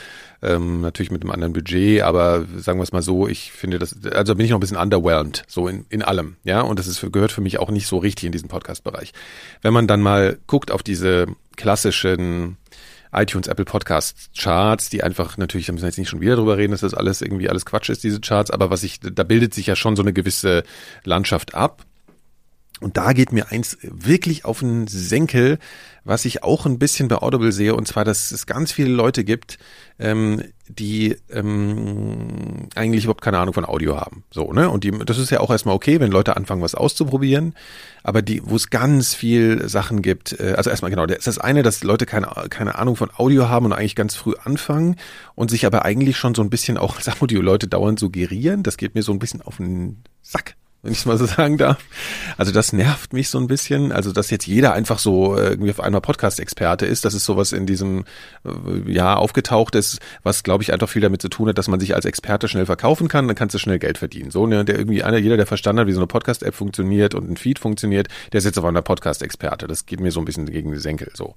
[0.42, 3.96] ähm, natürlich mit einem anderen Budget, aber sagen wir es mal so, ich finde das,
[4.07, 7.00] also bin ich noch ein bisschen underwhelmed, so in, in allem, ja, und das ist,
[7.12, 9.12] gehört für mich auch nicht so richtig in diesen Podcast-Bereich.
[9.62, 11.26] Wenn man dann mal guckt auf diese
[11.57, 12.59] klassischen
[13.12, 16.57] iTunes, Apple Podcast Charts, die einfach natürlich, da müssen wir jetzt nicht schon wieder drüber
[16.59, 19.55] reden, dass das alles irgendwie alles Quatsch ist, diese Charts, aber was ich, da bildet
[19.55, 20.64] sich ja schon so eine gewisse
[21.05, 21.85] Landschaft ab.
[22.80, 25.58] Und da geht mir eins wirklich auf den Senkel,
[26.04, 29.24] was ich auch ein bisschen bei Audible sehe, und zwar, dass es ganz viele Leute
[29.24, 29.58] gibt,
[29.98, 34.24] ähm, die ähm, eigentlich überhaupt keine Ahnung von Audio haben.
[34.30, 34.68] So, ne?
[34.68, 37.54] Und die, das ist ja auch erstmal okay, wenn Leute anfangen, was auszuprobieren.
[38.02, 41.38] Aber die, wo es ganz viel Sachen gibt, äh, also erstmal genau, das ist das
[41.38, 44.96] eine, dass Leute keine, keine Ahnung von Audio haben und eigentlich ganz früh anfangen
[45.34, 48.62] und sich aber eigentlich schon so ein bisschen auch als Audio-Leute dauernd suggerieren.
[48.62, 50.56] Das geht mir so ein bisschen auf den Sack
[50.87, 51.79] wenn ich es mal so sagen darf.
[52.38, 53.92] Also das nervt mich so ein bisschen.
[53.92, 57.53] Also dass jetzt jeder einfach so äh, irgendwie auf einmal Podcast-Experte ist, das ist sowas
[57.53, 58.05] in diesem
[58.44, 61.81] äh, Jahr aufgetaucht ist, was glaube ich einfach viel damit zu tun hat, dass man
[61.81, 64.31] sich als Experte schnell verkaufen kann, dann kannst du schnell Geld verdienen.
[64.31, 67.29] So, ne, der irgendwie einer, jeder, der verstanden hat, wie so eine Podcast-App funktioniert und
[67.29, 69.66] ein Feed funktioniert, der ist jetzt auf einmal Podcast-Experte.
[69.66, 71.35] Das geht mir so ein bisschen gegen die Senkel so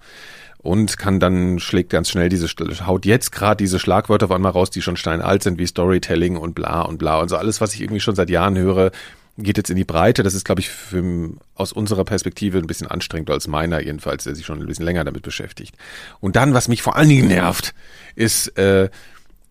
[0.61, 2.47] und kann dann schlägt ganz schnell diese
[2.85, 6.53] haut jetzt gerade diese Schlagwörter auf einmal raus, die schon steinalt sind wie Storytelling und
[6.53, 8.91] bla und bla und so alles, was ich irgendwie schon seit Jahren höre,
[9.37, 10.21] geht jetzt in die Breite.
[10.21, 14.35] Das ist, glaube ich, für, aus unserer Perspektive ein bisschen anstrengender als meiner jedenfalls, der
[14.35, 15.75] sich schon ein bisschen länger damit beschäftigt.
[16.19, 17.73] Und dann, was mich vor allen Dingen nervt,
[18.15, 18.89] ist, äh,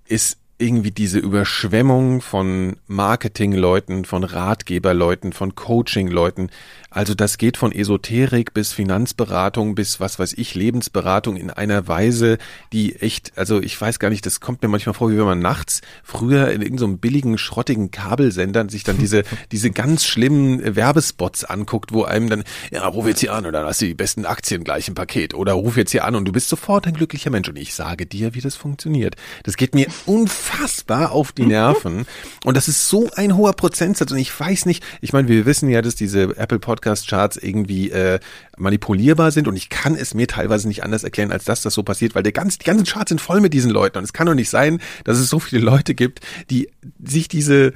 [0.06, 6.50] ist irgendwie diese Überschwemmung von Marketingleuten, von Ratgeberleuten, von Coachingleuten,
[6.90, 12.38] also das geht von Esoterik bis Finanzberatung bis was weiß ich, Lebensberatung in einer Weise,
[12.72, 15.40] die echt, also ich weiß gar nicht, das kommt mir manchmal vor, wie wenn man
[15.40, 21.44] nachts früher in irgendeinem so billigen, schrottigen Kabelsender sich dann diese, diese ganz schlimmen Werbespots
[21.44, 24.64] anguckt, wo einem dann, ja, ruf jetzt hier an oder hast du die besten Aktien
[24.64, 27.48] gleich im Paket oder ruf jetzt hier an und du bist sofort ein glücklicher Mensch.
[27.48, 29.16] Und ich sage dir, wie das funktioniert.
[29.42, 32.06] Das geht mir unfassbar auf die Nerven.
[32.44, 34.10] Und das ist so ein hoher Prozentsatz.
[34.10, 37.90] Und ich weiß nicht, ich meine, wir wissen ja, dass diese Apple Podcast Podcast-Charts irgendwie
[37.90, 38.20] äh,
[38.56, 39.48] manipulierbar sind.
[39.48, 42.22] Und ich kann es mir teilweise nicht anders erklären, als dass das so passiert, weil
[42.22, 43.98] der ganz, die ganzen Charts sind voll mit diesen Leuten.
[43.98, 46.68] Und es kann doch nicht sein, dass es so viele Leute gibt, die
[47.04, 47.72] sich diese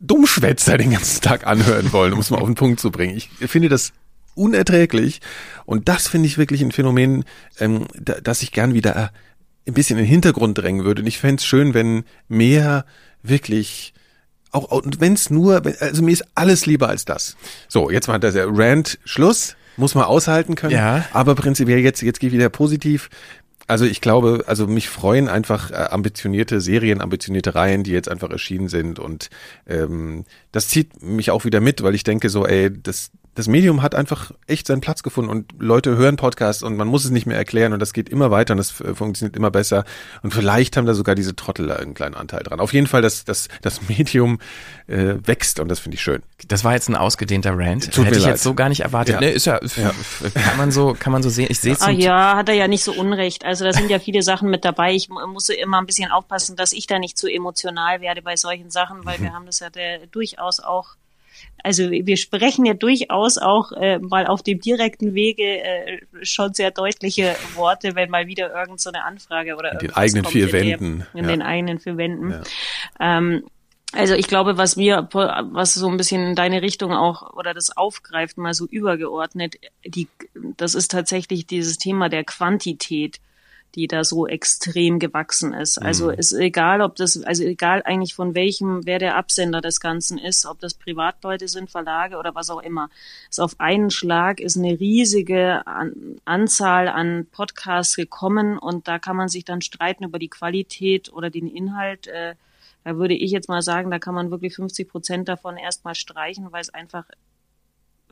[0.00, 3.16] Dummschwätzer den ganzen Tag anhören wollen, um es mal auf den Punkt zu bringen.
[3.16, 3.92] Ich finde das
[4.34, 5.20] unerträglich.
[5.66, 7.24] Und das finde ich wirklich ein Phänomen,
[7.58, 9.12] ähm, da, dass ich gern wieder
[9.66, 11.02] ein bisschen in den Hintergrund drängen würde.
[11.02, 12.86] Und ich fände es schön, wenn mehr
[13.22, 13.92] wirklich
[14.56, 17.36] auch, und wenn es nur, also mir ist alles lieber als das.
[17.68, 20.72] So, jetzt war der Rant Schluss, muss man aushalten können.
[20.72, 21.04] Ja.
[21.12, 23.10] Aber prinzipiell jetzt, jetzt gehe ich wieder positiv.
[23.68, 28.30] Also ich glaube, also mich freuen einfach äh, ambitionierte Serien, ambitionierte Reihen, die jetzt einfach
[28.30, 29.28] erschienen sind und
[29.66, 33.82] ähm, das zieht mich auch wieder mit, weil ich denke so, ey, das das Medium
[33.82, 37.26] hat einfach echt seinen Platz gefunden und Leute hören Podcasts und man muss es nicht
[37.26, 39.84] mehr erklären und das geht immer weiter und das funktioniert immer besser
[40.22, 42.60] und vielleicht haben da sogar diese Trottel da einen kleinen Anteil dran.
[42.60, 44.38] Auf jeden Fall, dass das, das Medium
[44.86, 46.22] äh, wächst und das finde ich schön.
[46.48, 47.92] Das war jetzt ein ausgedehnter Rant.
[47.92, 48.32] Tut Hätte ich leid.
[48.32, 49.16] jetzt so gar nicht erwartet.
[49.16, 49.20] Ja.
[49.20, 49.92] Ne, ist ja, ja,
[50.34, 51.48] kann man so, kann man so sehen.
[51.50, 51.82] Ich sehe es.
[51.82, 53.44] Ah, ja, hat er ja nicht so unrecht.
[53.44, 54.94] Also da sind ja viele Sachen mit dabei.
[54.94, 58.70] Ich muss immer ein bisschen aufpassen, dass ich da nicht zu emotional werde bei solchen
[58.70, 59.24] Sachen, weil mhm.
[59.24, 60.96] wir haben das ja der, durchaus auch
[61.62, 66.70] also wir sprechen ja durchaus auch äh, mal auf dem direkten Wege äh, schon sehr
[66.70, 70.98] deutliche Worte, wenn mal wieder irgend so eine Anfrage oder in den eigenen vier Wänden.
[71.12, 71.30] Der, in ja.
[71.32, 72.30] den eigenen vier Wänden.
[72.30, 72.42] Ja.
[73.18, 73.44] Ähm,
[73.92, 77.76] also ich glaube, was wir, was so ein bisschen in deine Richtung auch oder das
[77.76, 80.08] aufgreift, mal so übergeordnet, die,
[80.56, 83.20] das ist tatsächlich dieses Thema der Quantität
[83.76, 85.76] die da so extrem gewachsen ist.
[85.78, 86.14] Also mhm.
[86.14, 90.46] ist egal, ob das, also egal eigentlich von welchem, wer der Absender des Ganzen ist,
[90.46, 92.88] ob das Privatleute sind, Verlage oder was auch immer.
[93.30, 99.16] Ist auf einen Schlag ist eine riesige an, Anzahl an Podcasts gekommen und da kann
[99.16, 102.06] man sich dann streiten über die Qualität oder den Inhalt.
[102.06, 102.34] Äh,
[102.82, 106.50] da würde ich jetzt mal sagen, da kann man wirklich 50 Prozent davon erstmal streichen,
[106.50, 107.04] weil es einfach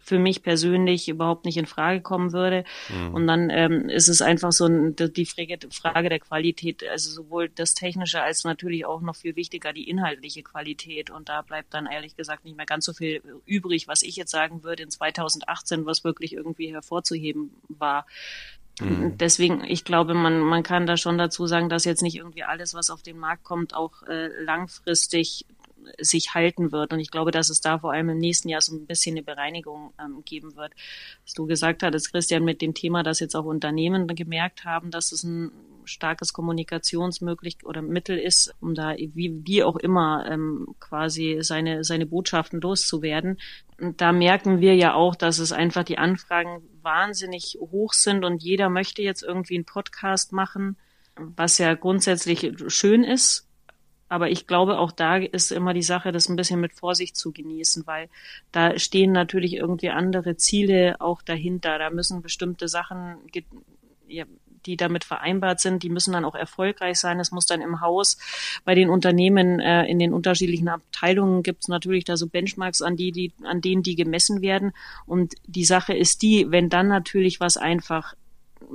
[0.04, 2.64] für mich persönlich überhaupt nicht in Frage kommen würde.
[2.90, 3.14] Mhm.
[3.14, 7.74] Und dann ähm, ist es einfach so ein, die Frage der Qualität, also sowohl das
[7.74, 11.10] Technische als natürlich auch noch viel wichtiger die inhaltliche Qualität.
[11.10, 14.30] Und da bleibt dann ehrlich gesagt nicht mehr ganz so viel übrig, was ich jetzt
[14.30, 18.06] sagen würde in 2018, was wirklich irgendwie hervorzuheben war.
[18.80, 19.16] Mhm.
[19.16, 22.74] Deswegen, ich glaube, man, man kann da schon dazu sagen, dass jetzt nicht irgendwie alles,
[22.74, 25.46] was auf den Markt kommt, auch äh, langfristig
[26.00, 26.92] sich halten wird.
[26.92, 29.22] Und ich glaube, dass es da vor allem im nächsten Jahr so ein bisschen eine
[29.22, 30.72] Bereinigung ähm, geben wird.
[31.24, 35.12] Was du gesagt hattest, Christian, mit dem Thema, dass jetzt auch Unternehmen gemerkt haben, dass
[35.12, 35.50] es ein
[35.84, 42.06] starkes Kommunikationsmöglich oder Mittel ist, um da wie, wie auch immer ähm, quasi seine, seine
[42.06, 43.38] Botschaften loszuwerden.
[43.80, 48.42] Und da merken wir ja auch, dass es einfach die Anfragen wahnsinnig hoch sind und
[48.42, 50.76] jeder möchte jetzt irgendwie einen Podcast machen,
[51.16, 53.48] was ja grundsätzlich schön ist.
[54.14, 57.32] Aber ich glaube, auch da ist immer die Sache, das ein bisschen mit Vorsicht zu
[57.32, 58.08] genießen, weil
[58.52, 61.80] da stehen natürlich irgendwie andere Ziele auch dahinter.
[61.80, 63.16] Da müssen bestimmte Sachen
[64.66, 67.18] die damit vereinbart sind, die müssen dann auch erfolgreich sein.
[67.18, 68.16] Es muss dann im Haus
[68.64, 72.96] bei den Unternehmen äh, in den unterschiedlichen Abteilungen gibt es natürlich da so Benchmarks, an
[72.96, 74.72] die, die, an denen die gemessen werden.
[75.06, 78.14] Und die Sache ist die, wenn dann natürlich was einfach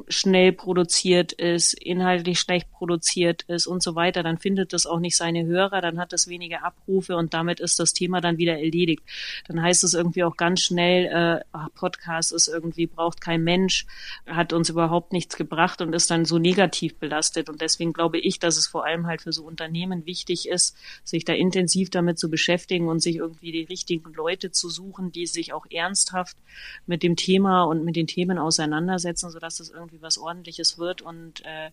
[0.07, 5.15] schnell produziert ist, inhaltlich schlecht produziert ist und so weiter, dann findet das auch nicht
[5.15, 9.03] seine Hörer, dann hat das weniger Abrufe und damit ist das Thema dann wieder erledigt.
[9.47, 13.85] Dann heißt es irgendwie auch ganz schnell, äh, ach, Podcast ist irgendwie, braucht kein Mensch,
[14.25, 17.49] hat uns überhaupt nichts gebracht und ist dann so negativ belastet.
[17.49, 21.25] Und deswegen glaube ich, dass es vor allem halt für so Unternehmen wichtig ist, sich
[21.25, 25.53] da intensiv damit zu beschäftigen und sich irgendwie die richtigen Leute zu suchen, die sich
[25.53, 26.37] auch ernsthaft
[26.85, 31.41] mit dem Thema und mit den Themen auseinandersetzen, sodass es irgendwie was Ordentliches wird und
[31.45, 31.71] äh,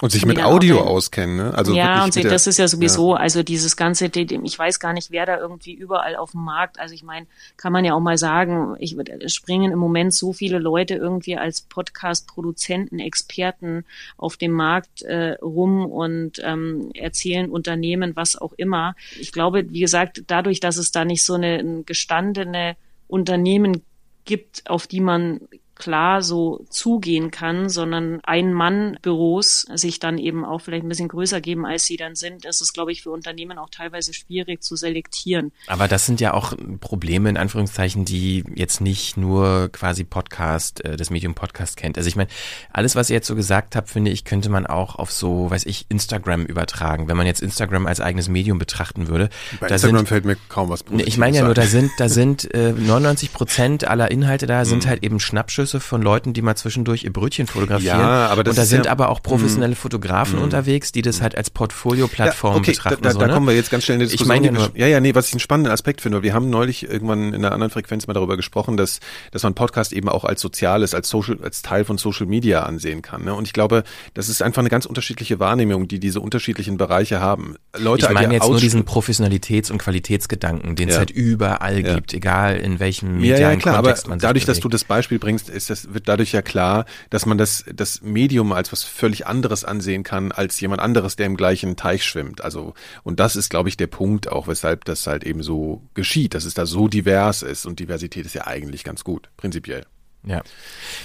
[0.00, 1.54] und sich mit Audio auskennen, ne?
[1.54, 3.20] Also ja, und das ist ja sowieso, ja.
[3.20, 6.94] also dieses ganze, ich weiß gar nicht, wer da irgendwie überall auf dem Markt, also
[6.94, 7.26] ich meine,
[7.58, 8.96] kann man ja auch mal sagen, ich
[9.26, 13.84] springen im Moment so viele Leute irgendwie als Podcast-Produzenten, Experten
[14.16, 18.96] auf dem Markt äh, rum und ähm, erzählen Unternehmen, was auch immer.
[19.20, 22.76] Ich glaube, wie gesagt, dadurch, dass es da nicht so eine, ein gestandene
[23.08, 23.82] Unternehmen
[24.24, 25.42] gibt, auf die man
[25.82, 31.66] klar so zugehen kann, sondern Ein-Mann-Büros sich dann eben auch vielleicht ein bisschen größer geben,
[31.66, 35.50] als sie dann sind, ist es, glaube ich, für Unternehmen auch teilweise schwierig zu selektieren.
[35.66, 40.96] Aber das sind ja auch Probleme, in Anführungszeichen, die jetzt nicht nur quasi Podcast, äh,
[40.96, 41.98] das Medium Podcast kennt.
[41.98, 42.30] Also ich meine,
[42.72, 45.66] alles, was ihr jetzt so gesagt habt, finde ich, könnte man auch auf so, weiß
[45.66, 47.08] ich, Instagram übertragen.
[47.08, 49.30] Wenn man jetzt Instagram als eigenes Medium betrachten würde.
[49.58, 52.08] Bei Instagram sind, fällt mir kaum was Positives Ich meine ja nur, da sind, da
[52.08, 54.90] sind äh, 99 Prozent aller Inhalte da, sind hm.
[54.90, 57.98] halt eben Schnappschüsse Größe von Leuten, die mal zwischendurch ihr Brötchen fotografieren.
[57.98, 60.44] Ja, aber das und da sind ja, aber auch professionelle Fotografen mh.
[60.44, 63.02] unterwegs, die das halt als Portfolio-Plattform ja, okay, betrachten.
[63.02, 63.34] Da, da, so, da ne?
[63.34, 64.36] kommen wir jetzt ganz schnell in die Diskussion.
[64.36, 66.50] Ich meine ja, nur, ja, ja, nee, was ich einen spannenden Aspekt finde, wir haben
[66.50, 70.24] neulich irgendwann in einer anderen Frequenz mal darüber gesprochen, dass, dass man Podcast eben auch
[70.24, 73.24] als soziales, als Social, als Teil von Social Media ansehen kann.
[73.24, 73.34] Ne?
[73.34, 77.56] Und ich glaube, das ist einfach eine ganz unterschiedliche Wahrnehmung, die diese unterschiedlichen Bereiche haben.
[77.76, 82.56] Leute, ich meine jetzt nur diesen Professionalitäts- und Qualitätsgedanken, den es halt überall gibt, egal
[82.56, 84.56] in welchem medialen ja, ja, klar, Kontext man sich dadurch, bewegt.
[84.56, 88.02] dass du das Beispiel bringst, ist das, wird dadurch ja klar, dass man das, das
[88.02, 92.42] Medium als was völlig anderes ansehen kann, als jemand anderes, der im gleichen Teich schwimmt.
[92.42, 96.34] Also, und das ist, glaube ich, der Punkt auch, weshalb das halt eben so geschieht,
[96.34, 99.84] dass es da so divers ist und Diversität ist ja eigentlich ganz gut, prinzipiell.
[100.24, 100.42] Ja.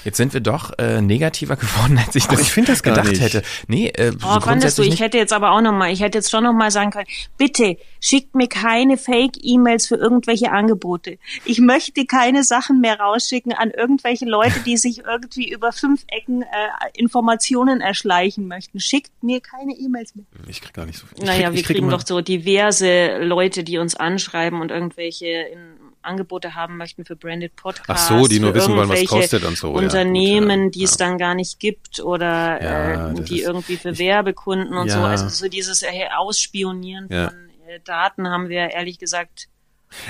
[0.03, 3.21] Jetzt sind wir doch äh, negativer geworden, als ich das, ich das gedacht nicht.
[3.21, 3.41] hätte.
[3.67, 6.19] Nee, äh, oh, so fandest du, ich hätte jetzt aber auch noch mal, ich hätte
[6.19, 11.17] jetzt schon noch mal sagen können, bitte schickt mir keine Fake-E-Mails für irgendwelche Angebote.
[11.45, 16.43] Ich möchte keine Sachen mehr rausschicken an irgendwelche Leute, die sich irgendwie über fünf Ecken
[16.43, 16.45] äh,
[16.93, 18.79] Informationen erschleichen möchten.
[18.79, 20.25] Schickt mir keine E-Mails mehr.
[20.47, 21.25] Ich krieg gar nicht so viel.
[21.25, 25.76] Naja, krieg, wir kriegen doch so diverse Leute, die uns anschreiben und irgendwelche in
[26.07, 28.09] Angebote haben möchten für Branded Podcasts.
[28.09, 29.71] Ach so, die nur wissen wollen, was kostet und so.
[29.71, 30.79] Unternehmen, ja, gut, ja.
[30.79, 34.99] die es dann gar nicht gibt oder ja, äh, die irgendwie für Werbekunden und so.
[34.99, 35.83] Also so dieses
[36.15, 39.49] Ausspionieren von äh, Daten haben wir ehrlich gesagt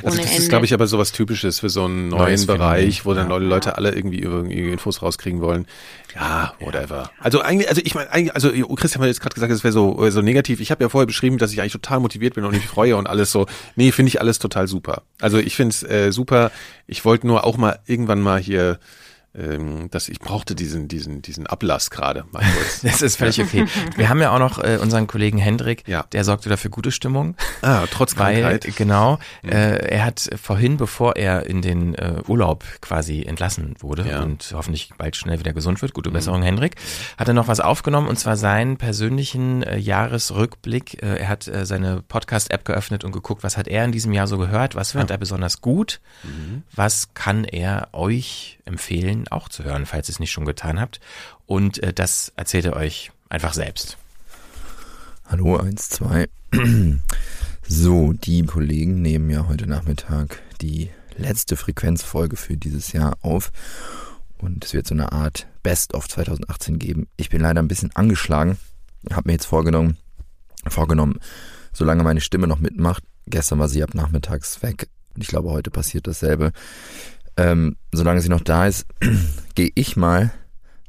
[0.04, 3.14] also das ist, glaube ich, aber sowas Typisches für so einen neuen Neues Bereich, wo
[3.14, 3.38] dann ja.
[3.38, 5.68] Leute alle irgendwie irgendwie Infos rauskriegen wollen.
[6.16, 7.12] Ja, whatever.
[7.20, 10.10] Also eigentlich, also ich meine, eigentlich, also Christian hat jetzt gerade gesagt, es wäre so
[10.10, 10.60] so negativ.
[10.60, 13.08] Ich habe ja vorher beschrieben, dass ich eigentlich total motiviert bin und mich freue und
[13.08, 13.46] alles so.
[13.76, 15.04] Nee, finde ich alles total super.
[15.22, 16.52] Also ich finde es äh, super.
[16.88, 18.80] Ich wollte nur auch mal irgendwann mal hier
[19.38, 22.26] ähm, dass ich brauchte diesen, diesen, diesen Ablass gerade.
[22.84, 23.66] das ist völlig okay.
[23.96, 26.04] Wir haben ja auch noch äh, unseren Kollegen Hendrik, ja.
[26.12, 27.36] der sorgte dafür gute Stimmung.
[27.62, 28.76] Ah, trotz weil, Krankheit.
[28.76, 29.20] Genau.
[29.44, 29.50] Mhm.
[29.50, 34.24] Äh, er hat vorhin, bevor er in den äh, Urlaub quasi entlassen wurde ja.
[34.24, 36.14] und hoffentlich bald schnell wieder gesund wird, gute mhm.
[36.14, 36.76] Besserung Hendrik,
[37.18, 41.02] hat er noch was aufgenommen und zwar seinen persönlichen äh, Jahresrückblick.
[41.02, 44.28] Äh, er hat äh, seine Podcast-App geöffnet und geguckt, was hat er in diesem Jahr
[44.28, 45.16] so gehört, was fand ja.
[45.16, 46.64] er besonders gut, mhm.
[46.74, 51.00] was kann er euch empfehlen, auch zu hören, falls ihr es nicht schon getan habt.
[51.46, 53.98] Und äh, das erzählt er euch einfach selbst.
[55.26, 56.28] Hallo, eins, zwei.
[57.70, 63.52] So, die Kollegen nehmen ja heute Nachmittag die letzte Frequenzfolge für dieses Jahr auf.
[64.38, 67.08] Und es wird so eine Art Best of 2018 geben.
[67.18, 68.58] Ich bin leider ein bisschen angeschlagen.
[69.12, 69.98] Habe mir jetzt vorgenommen,
[70.66, 71.20] vorgenommen,
[71.74, 73.04] solange meine Stimme noch mitmacht.
[73.26, 74.88] Gestern war sie ab nachmittags weg.
[75.14, 76.54] Und ich glaube, heute passiert dasselbe.
[77.38, 78.86] Ähm, solange sie noch da ist,
[79.56, 80.32] gehe ich mal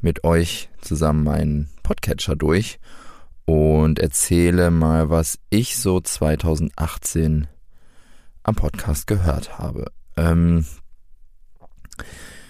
[0.01, 2.79] mit euch zusammen meinen Podcatcher durch
[3.45, 7.47] und erzähle mal, was ich so 2018
[8.43, 9.87] am Podcast gehört habe.
[10.17, 10.65] Ähm,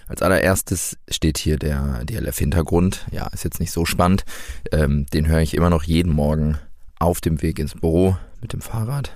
[0.06, 3.06] als allererstes steht hier der DLF-Hintergrund.
[3.10, 4.24] Ja, ist jetzt nicht so spannend.
[4.72, 6.58] Ähm, den höre ich immer noch jeden Morgen
[6.98, 9.12] auf dem Weg ins Büro mit dem Fahrrad.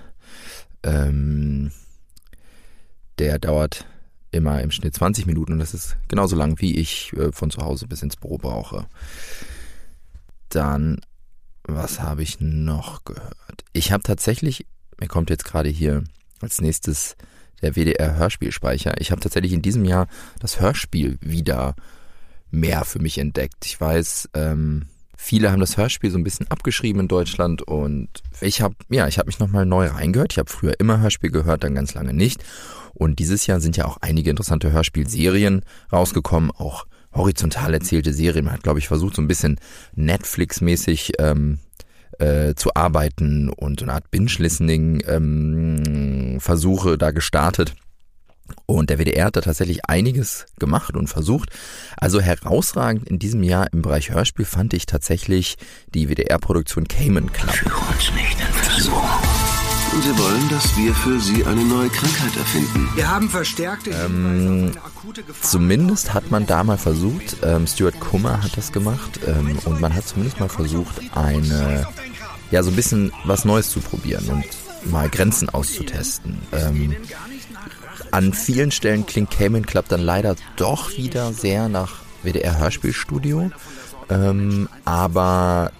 [0.82, 1.72] Ähm,
[3.18, 3.86] der dauert
[4.32, 7.62] immer im Schnitt 20 Minuten und das ist genauso lang, wie ich äh, von zu
[7.62, 8.86] Hause bis ins Büro brauche.
[10.48, 11.00] Dann,
[11.64, 13.64] was habe ich noch gehört?
[13.72, 14.66] Ich habe tatsächlich,
[14.98, 16.02] mir kommt jetzt gerade hier
[16.40, 17.16] als nächstes
[17.60, 19.00] der WDR Hörspielspeicher.
[19.00, 20.08] Ich habe tatsächlich in diesem Jahr
[20.40, 21.76] das Hörspiel wieder
[22.50, 23.64] mehr für mich entdeckt.
[23.64, 24.86] Ich weiß, ähm,
[25.22, 28.08] viele haben das Hörspiel so ein bisschen abgeschrieben in Deutschland und
[28.40, 30.32] ich habe ja, ich habe mich nochmal neu reingehört.
[30.32, 32.42] Ich habe früher immer Hörspiel gehört, dann ganz lange nicht.
[32.92, 38.46] Und dieses Jahr sind ja auch einige interessante Hörspielserien rausgekommen, auch horizontal erzählte Serien.
[38.46, 39.60] Man hat, glaube ich, versucht, so ein bisschen
[39.94, 41.60] Netflix-mäßig ähm,
[42.18, 47.74] äh, zu arbeiten und so eine Art Binge-Listening-Versuche ähm, da gestartet.
[48.66, 51.50] Und der WDR hat da tatsächlich einiges gemacht und versucht.
[51.96, 55.56] Also herausragend in diesem Jahr im Bereich Hörspiel fand ich tatsächlich
[55.94, 57.54] die WDR-Produktion Cayman Club.
[57.54, 59.42] Für uns nicht in Versuch.
[60.00, 62.88] Sie wollen, dass wir für Sie eine neue Krankheit erfinden.
[62.94, 64.72] Wir haben verstärkte ähm,
[65.42, 69.94] Zumindest hat man da mal versucht, ähm, Stuart Kummer hat das gemacht ähm, und man
[69.94, 71.86] hat zumindest mal versucht, eine,
[72.50, 76.38] ja, so ein bisschen was Neues zu probieren und mal Grenzen auszutesten.
[76.52, 76.96] Ähm,
[78.12, 83.50] an vielen Stellen klingt Cayman Club dann leider doch wieder sehr nach WDR Hörspielstudio,
[84.10, 85.72] ähm, aber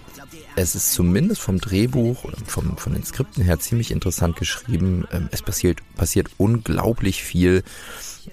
[0.55, 5.07] es ist zumindest vom Drehbuch oder vom, von den Skripten her ziemlich interessant geschrieben.
[5.11, 7.63] Ähm, es passiert, passiert unglaublich viel.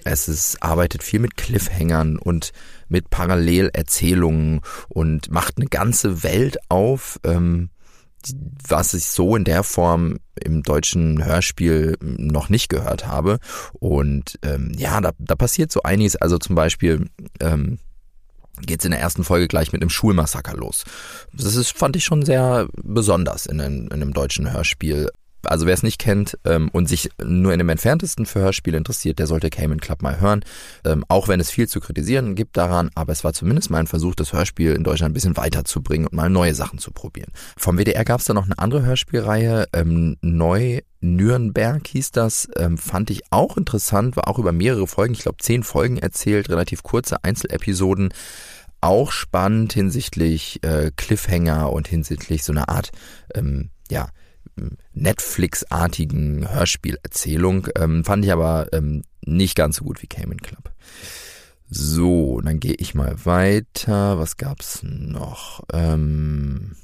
[0.03, 2.53] Es ist, arbeitet viel mit Cliffhängern und
[2.89, 7.69] mit Parallelerzählungen und macht eine ganze Welt auf, ähm,
[8.67, 13.39] was ich so in der Form im deutschen Hörspiel noch nicht gehört habe.
[13.73, 16.15] Und ähm, ja, da, da passiert so einiges.
[16.15, 17.79] Also zum Beispiel ähm,
[18.61, 20.83] geht es in der ersten Folge gleich mit einem Schulmassaker los.
[21.33, 25.09] Das ist, fand ich schon sehr besonders in in einem deutschen Hörspiel.
[25.47, 29.19] Also wer es nicht kennt ähm, und sich nur in dem entferntesten für Hörspiele interessiert,
[29.19, 30.43] der sollte Cayman Club mal hören.
[30.85, 33.87] Ähm, auch wenn es viel zu kritisieren gibt daran, aber es war zumindest mal ein
[33.87, 37.31] Versuch, das Hörspiel in Deutschland ein bisschen weiterzubringen und mal neue Sachen zu probieren.
[37.57, 42.77] Vom WDR gab es da noch eine andere Hörspielreihe, ähm, Neu Nürnberg hieß das, ähm,
[42.77, 46.83] fand ich auch interessant, war auch über mehrere Folgen, ich glaube zehn Folgen erzählt, relativ
[46.83, 48.13] kurze Einzelepisoden
[48.81, 52.91] auch spannend hinsichtlich äh, Cliffhanger und hinsichtlich so einer Art,
[53.35, 54.09] ähm, ja,
[54.93, 57.67] Netflix-artigen Hörspielerzählung.
[57.75, 60.71] Ähm, fand ich aber ähm, nicht ganz so gut wie Cayman Club.
[61.69, 64.19] So, dann gehe ich mal weiter.
[64.19, 65.63] Was gab's noch?
[65.71, 66.75] Ähm,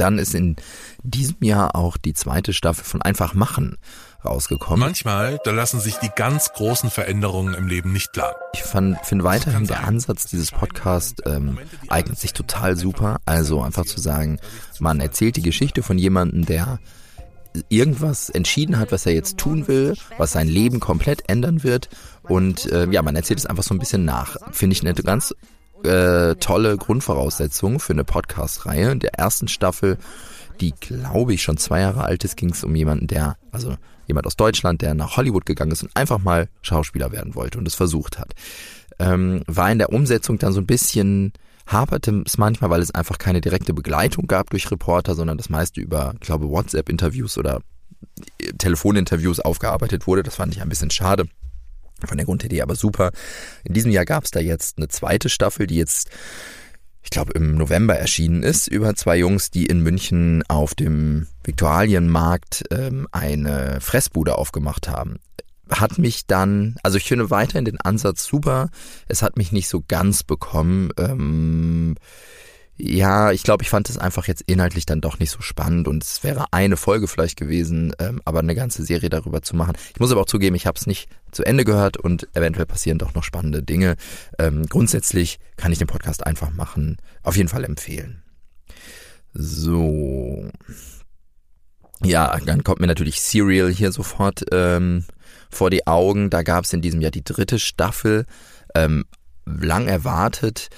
[0.00, 0.56] dann ist in
[1.02, 3.76] diesem Jahr auch die zweite Staffel von Einfach machen
[4.24, 4.80] rausgekommen.
[4.80, 8.34] Manchmal, da lassen sich die ganz großen Veränderungen im Leben nicht planen.
[8.54, 11.58] Ich finde weiterhin der Ansatz dieses Podcasts ähm,
[11.88, 13.18] eignet sich total super.
[13.24, 14.38] Also einfach zu sagen,
[14.78, 16.78] man erzählt die Geschichte von jemandem, der
[17.68, 21.88] irgendwas entschieden hat, was er jetzt tun will, was sein Leben komplett ändern wird.
[22.22, 24.36] Und äh, ja, man erzählt es einfach so ein bisschen nach.
[24.52, 25.34] Finde ich eine ganz
[25.84, 28.92] äh, tolle Grundvoraussetzung für eine Podcast-Reihe.
[28.92, 29.98] In der ersten Staffel,
[30.60, 34.26] die glaube ich schon zwei Jahre alt ist, ging es um jemanden, der, also jemand
[34.26, 37.74] aus Deutschland, der nach Hollywood gegangen ist und einfach mal Schauspieler werden wollte und es
[37.74, 38.32] versucht hat.
[38.98, 41.32] Ähm, war in der Umsetzung dann so ein bisschen
[41.66, 45.80] haperte es manchmal, weil es einfach keine direkte Begleitung gab durch Reporter, sondern das meiste
[45.80, 47.60] über, glaube, WhatsApp-Interviews oder
[48.40, 50.22] äh, Telefoninterviews aufgearbeitet wurde.
[50.22, 51.26] Das fand ich ein bisschen schade.
[52.06, 53.10] Von der Grundidee aber super.
[53.64, 56.10] In diesem Jahr gab es da jetzt eine zweite Staffel, die jetzt
[57.02, 62.64] ich glaube, im November erschienen ist, über zwei Jungs, die in München auf dem Viktualienmarkt
[62.70, 65.16] ähm, eine Fressbude aufgemacht haben.
[65.70, 68.70] Hat mich dann, also ich finde weiterhin den Ansatz super.
[69.08, 70.90] Es hat mich nicht so ganz bekommen.
[70.98, 71.94] Ähm,
[72.82, 76.02] ja, ich glaube, ich fand es einfach jetzt inhaltlich dann doch nicht so spannend und
[76.02, 79.74] es wäre eine Folge vielleicht gewesen, ähm, aber eine ganze Serie darüber zu machen.
[79.92, 82.98] Ich muss aber auch zugeben, ich habe es nicht zu Ende gehört und eventuell passieren
[82.98, 83.96] doch noch spannende Dinge.
[84.38, 88.22] Ähm, grundsätzlich kann ich den Podcast einfach machen, auf jeden Fall empfehlen.
[89.32, 90.50] So.
[92.02, 95.04] Ja, dann kommt mir natürlich Serial hier sofort ähm,
[95.50, 96.30] vor die Augen.
[96.30, 98.24] Da gab es in diesem Jahr die dritte Staffel,
[98.74, 99.04] ähm,
[99.44, 100.70] lang erwartet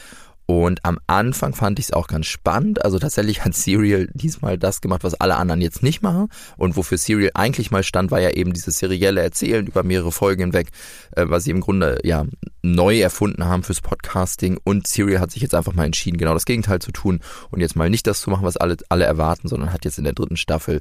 [0.61, 2.85] und am Anfang fand ich es auch ganz spannend.
[2.85, 6.29] Also tatsächlich hat Serial diesmal das gemacht, was alle anderen jetzt nicht machen.
[6.57, 10.43] Und wofür Serial eigentlich mal stand, war ja eben dieses serielle Erzählen über mehrere Folgen
[10.43, 10.69] hinweg,
[11.17, 12.27] äh, was sie im Grunde ja
[12.63, 14.59] neu erfunden haben fürs Podcasting.
[14.63, 17.77] Und Serial hat sich jetzt einfach mal entschieden, genau das Gegenteil zu tun und jetzt
[17.77, 20.37] mal nicht das zu machen, was alle, alle erwarten, sondern hat jetzt in der dritten
[20.37, 20.81] Staffel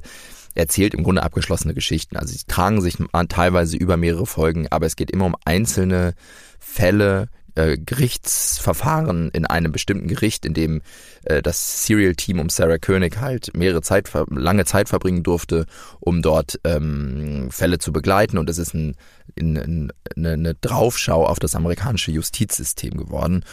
[0.54, 2.16] erzählt im Grunde abgeschlossene Geschichten.
[2.16, 6.14] Also sie tragen sich teilweise über mehrere Folgen, aber es geht immer um einzelne
[6.58, 10.82] Fälle, äh, Gerichtsverfahren in einem bestimmten Gericht, in dem
[11.24, 15.66] äh, das Serial-Team um Sarah König halt mehrere Zeit, lange Zeit verbringen durfte,
[16.00, 18.38] um dort ähm, Fälle zu begleiten.
[18.38, 18.96] Und es ist ein,
[19.38, 23.44] ein, ein, eine, eine Draufschau auf das amerikanische Justizsystem geworden.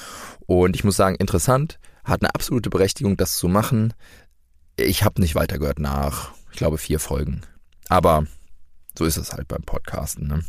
[0.45, 3.93] Und ich muss sagen, interessant, hat eine absolute Berechtigung, das zu machen.
[4.77, 7.41] Ich habe nicht weitergehört nach, ich glaube, vier Folgen.
[7.89, 8.25] Aber
[8.97, 10.27] so ist es halt beim Podcasten.
[10.27, 10.43] Ne?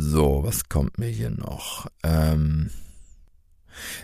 [0.00, 1.88] So, was kommt mir hier noch?
[2.04, 2.70] Ähm,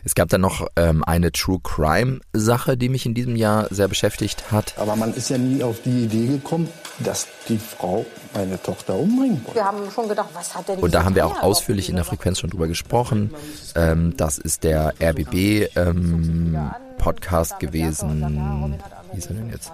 [0.03, 3.86] es gab dann noch ähm, eine True Crime Sache, die mich in diesem Jahr sehr
[3.86, 4.74] beschäftigt hat.
[4.76, 6.68] Aber man ist ja nie auf die Idee gekommen,
[6.99, 9.55] dass die Frau meine Tochter umbringen wollte.
[9.55, 12.05] Wir haben schon gedacht, was hat denn Und da haben wir auch ausführlich in der
[12.05, 13.32] Frequenz schon drüber gesprochen.
[13.76, 16.59] Ähm, das ist der RBB ähm,
[16.99, 18.80] Podcast gewesen.
[19.12, 19.70] Wie ist er denn jetzt?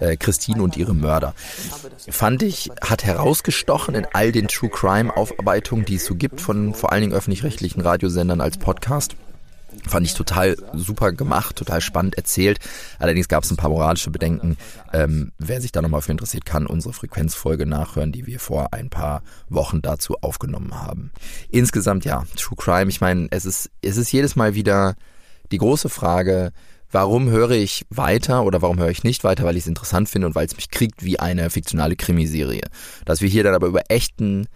[0.00, 1.34] Äh, Christine und ihre Mörder.
[2.08, 6.74] Fand ich, hat herausgestochen in all den True Crime Aufarbeitungen, die es so gibt von
[6.74, 9.16] vor allen Dingen öffentlich-rechtlichen Radiosendern als Podcast.
[9.86, 12.58] Fand ich total super gemacht, total spannend erzählt.
[12.98, 14.56] Allerdings gab es ein paar moralische Bedenken.
[14.92, 18.88] Ähm, wer sich da nochmal für interessiert, kann unsere Frequenzfolge nachhören, die wir vor ein
[18.88, 21.10] paar Wochen dazu aufgenommen haben.
[21.50, 22.88] Insgesamt ja, True Crime.
[22.88, 24.94] Ich meine, es ist, es ist jedes Mal wieder
[25.50, 26.52] die große Frage,
[26.94, 30.28] warum höre ich weiter oder warum höre ich nicht weiter, weil ich es interessant finde
[30.28, 32.62] und weil es mich kriegt wie eine fiktionale Krimiserie.
[33.04, 34.46] Dass wir hier dann aber über echten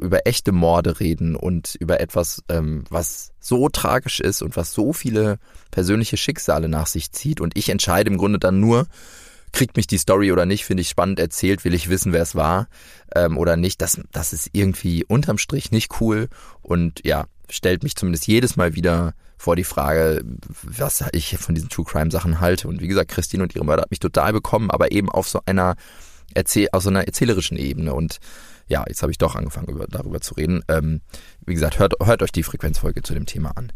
[0.00, 4.92] über echte Morde reden und über etwas, ähm, was so tragisch ist und was so
[4.92, 5.38] viele
[5.72, 7.40] persönliche Schicksale nach sich zieht.
[7.40, 8.86] Und ich entscheide im Grunde dann nur,
[9.50, 12.36] kriegt mich die Story oder nicht, finde ich spannend erzählt, will ich wissen, wer es
[12.36, 12.68] war
[13.14, 13.82] ähm, oder nicht.
[13.82, 16.28] Das, das ist irgendwie unterm Strich nicht cool
[16.62, 20.24] und ja, stellt mich zumindest jedes Mal wieder vor die Frage,
[20.62, 22.68] was ich von diesen True Crime Sachen halte.
[22.68, 25.40] Und wie gesagt, Christine und ihre Mörder hat mich total bekommen, aber eben auf so
[25.46, 25.74] einer
[26.32, 27.92] Erzähl auf so einer erzählerischen Ebene.
[27.92, 28.20] Und
[28.68, 30.62] ja, jetzt habe ich doch angefangen, über, darüber zu reden.
[30.68, 31.00] Ähm,
[31.44, 33.72] wie gesagt, hört, hört euch die Frequenzfolge zu dem Thema an.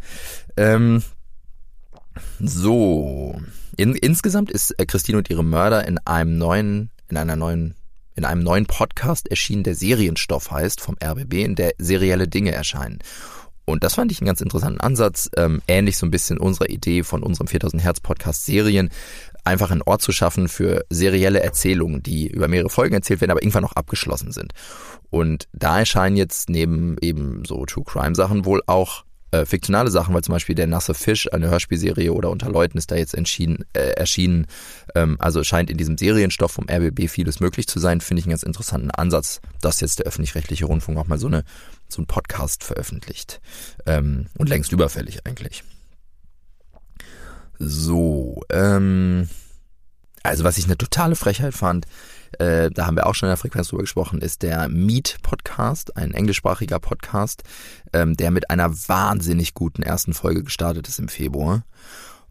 [0.57, 1.03] Ähm,
[2.39, 3.43] so,
[3.77, 7.75] in, insgesamt ist äh, Christine und ihre Mörder in einem neuen, in einer neuen
[8.15, 13.01] in einem neuen Podcast erschienen, der Serienstoff heißt, vom RBB, in der serielle Dinge erscheinen.
[13.67, 17.03] Und das fand ich einen ganz interessanten Ansatz, ähm, ähnlich so ein bisschen unserer Idee
[17.03, 18.91] von unserem 4000 Hertz Podcast Serien,
[19.45, 23.43] einfach einen Ort zu schaffen für serielle Erzählungen, die über mehrere Folgen erzählt werden, aber
[23.43, 24.53] irgendwann noch abgeschlossen sind.
[25.11, 30.15] Und da erscheinen jetzt neben eben so True Crime Sachen wohl auch äh, fiktionale Sachen,
[30.15, 33.65] weil zum Beispiel der nasse Fisch, eine Hörspielserie oder unter Leuten ist da jetzt entschieden,
[33.73, 34.47] äh, erschienen.
[34.95, 38.01] Ähm, also scheint in diesem Serienstoff vom RBB vieles möglich zu sein.
[38.01, 41.45] Finde ich einen ganz interessanten Ansatz, dass jetzt der öffentlich-rechtliche Rundfunk auch mal so eine
[41.89, 43.41] so ein Podcast veröffentlicht.
[43.87, 45.63] Ähm, und längst überfällig eigentlich.
[47.59, 49.29] So, ähm,
[50.23, 51.87] also was ich eine totale Frechheit fand,
[52.39, 55.97] äh, da haben wir auch schon in der Frequenz drüber gesprochen, ist der Meet Podcast,
[55.97, 57.43] ein englischsprachiger Podcast,
[57.93, 61.63] ähm, der mit einer wahnsinnig guten ersten Folge gestartet ist im Februar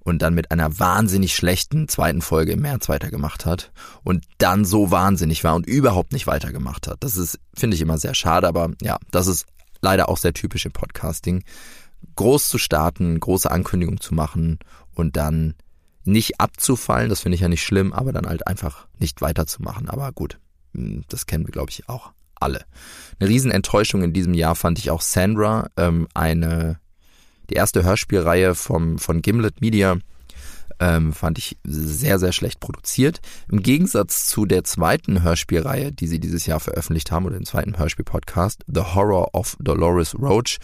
[0.06, 3.72] und dann mit einer wahnsinnig schlechten zweiten Folge im März weitergemacht hat
[4.04, 6.98] und dann so wahnsinnig war und überhaupt nicht weitergemacht hat.
[7.04, 9.48] Das ist, finde ich immer sehr schade, aber ja, das ist
[9.82, 11.44] leider auch sehr typisch im Podcasting.
[12.16, 14.60] Groß zu starten, große Ankündigung zu machen
[14.94, 15.56] und dann
[16.06, 19.90] nicht abzufallen, das finde ich ja nicht schlimm, aber dann halt einfach nicht weiterzumachen.
[19.90, 20.40] Aber gut,
[20.74, 22.66] hm, das kennen wir, glaube ich, auch alle.
[23.20, 26.80] Eine Riesenenttäuschung in diesem Jahr fand ich auch Sandra, ähm, eine
[27.50, 29.98] die erste Hörspielreihe vom, von Gimlet Media.
[30.78, 33.22] Ähm, fand ich sehr, sehr schlecht produziert.
[33.50, 37.78] Im Gegensatz zu der zweiten Hörspielreihe, die sie dieses Jahr veröffentlicht haben, oder dem zweiten
[37.78, 40.58] Hörspiel-Podcast, The Horror of Dolores Roach,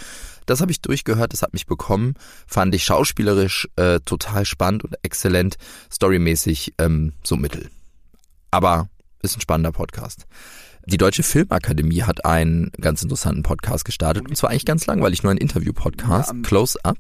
[0.46, 2.16] das habe ich durchgehört, das hat mich bekommen.
[2.48, 5.58] Fand ich schauspielerisch äh, total spannend und exzellent,
[5.92, 7.70] storymäßig ähm, so mittel.
[8.52, 8.90] Aber
[9.22, 10.26] ist ein spannender Podcast.
[10.86, 15.32] Die Deutsche Filmakademie hat einen ganz interessanten Podcast gestartet und zwar eigentlich ganz langweilig, nur
[15.32, 16.98] ein Interview-Podcast, Close Up.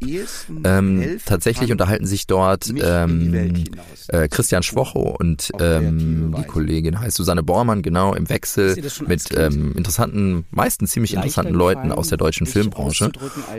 [0.63, 3.65] Ähm, tatsächlich unterhalten sich dort ähm,
[4.07, 9.73] äh, Christian Schwocho und ähm, die Kollegin heißt Susanne Bormann, genau, im Wechsel mit ähm,
[9.75, 13.11] interessanten, meistens ziemlich interessanten Leuten aus der deutschen Filmbranche.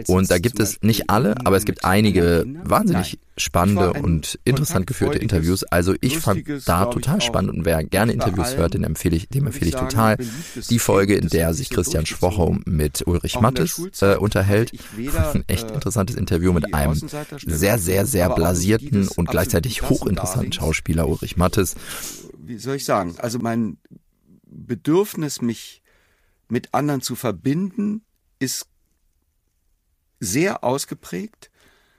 [0.07, 5.19] Und da gibt es nicht alle, aber es gibt einige wahnsinnig spannende und interessant geführte
[5.19, 5.65] Interviews.
[5.65, 9.47] Also ich fand da total spannend und wer gerne Interviews hört, den empfehle ich, dem
[9.47, 10.17] empfehle ich total
[10.71, 14.73] die Folge, in der sich Christian Schwocho mit Ulrich Mattes äh, unterhält.
[15.35, 17.01] Ein echt interessantes Interview mit einem
[17.45, 21.75] sehr, sehr, sehr blasierten und gleichzeitig hochinteressanten Schauspieler Ulrich Mattes.
[22.39, 23.15] Wie soll ich sagen?
[23.19, 23.79] Also mein
[24.45, 25.83] Bedürfnis, mich
[26.49, 28.03] mit anderen zu verbinden,
[28.39, 28.67] ist
[30.21, 31.51] sehr ausgeprägt.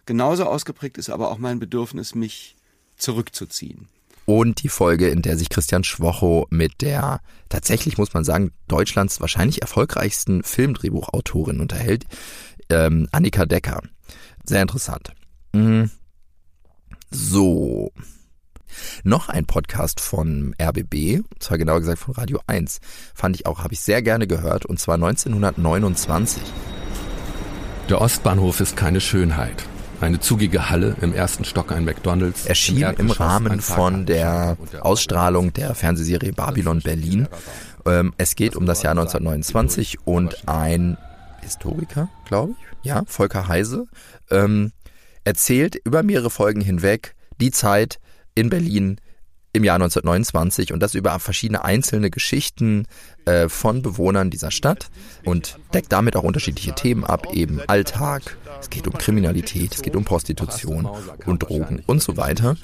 [0.05, 2.55] Genauso ausgeprägt ist aber auch mein Bedürfnis, mich
[2.97, 3.87] zurückzuziehen.
[4.25, 9.19] Und die Folge, in der sich Christian Schwocho mit der tatsächlich, muss man sagen, Deutschlands
[9.19, 12.05] wahrscheinlich erfolgreichsten Filmdrehbuchautorin unterhält.
[12.69, 13.81] ähm, Annika Decker.
[14.45, 15.13] Sehr interessant.
[15.53, 15.91] Mhm.
[17.11, 17.91] So.
[19.03, 22.79] Noch ein Podcast von RBB, und zwar genauer gesagt von Radio 1,
[23.13, 26.41] fand ich auch, habe ich sehr gerne gehört, und zwar 1929.
[27.89, 29.67] Der Ostbahnhof ist keine Schönheit.
[30.03, 32.45] Eine zugige Halle, im ersten Stock ein McDonalds.
[32.45, 37.29] Erschien im, im Rahmen von der Ausstrahlung der Fernsehserie Babylon Berlin.
[37.85, 40.97] Ähm, es geht um das Jahr 1929 und ein
[41.39, 43.85] Historiker, glaube ich, ja, Volker Heise,
[44.29, 44.73] ähm,
[45.23, 48.01] erzählt über mehrere Folgen hinweg die Zeit
[48.35, 48.99] in Berlin
[49.53, 52.87] im Jahr 1929 und das über verschiedene einzelne Geschichten
[53.25, 54.89] äh, von Bewohnern dieser Stadt
[55.25, 59.95] und deckt damit auch unterschiedliche Themen ab, eben Alltag, es geht um Kriminalität, es geht
[59.95, 60.89] um Prostitution
[61.25, 62.55] und Drogen und so weiter.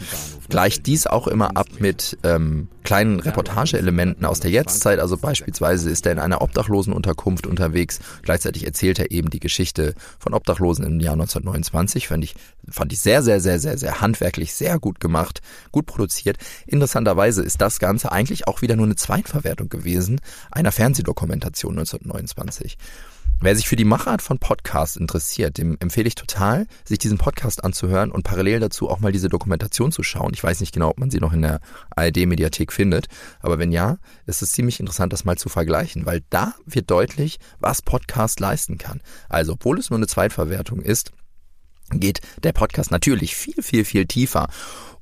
[0.50, 6.06] Gleicht dies auch immer ab mit ähm, kleinen Reportageelementen aus der Jetztzeit, also beispielsweise ist
[6.06, 11.14] er in einer Obdachlosenunterkunft unterwegs, gleichzeitig erzählt er eben die Geschichte von Obdachlosen im Jahr
[11.14, 12.36] 1929, fand ich,
[12.68, 15.42] fand ich sehr, sehr, sehr, sehr, sehr handwerklich, sehr gut gemacht,
[15.72, 16.38] gut produziert.
[16.66, 20.20] Interessanterweise ist das Ganze eigentlich auch wieder nur eine Zweitverwertung gewesen
[20.52, 22.78] einer Fernsehdokumentation 1929.
[23.42, 27.64] Wer sich für die Machart von Podcasts interessiert, dem empfehle ich total, sich diesen Podcast
[27.64, 30.34] anzuhören und parallel dazu auch mal diese Dokumentation zu schauen.
[30.34, 31.62] Ich weiß nicht genau, ob man sie noch in der
[31.96, 33.08] ARD-Mediathek findet,
[33.40, 37.40] aber wenn ja, ist es ziemlich interessant, das mal zu vergleichen, weil da wird deutlich,
[37.60, 39.00] was Podcast leisten kann.
[39.30, 41.14] Also, obwohl es nur eine Zweitverwertung ist,
[41.92, 44.50] geht der Podcast natürlich viel, viel, viel tiefer.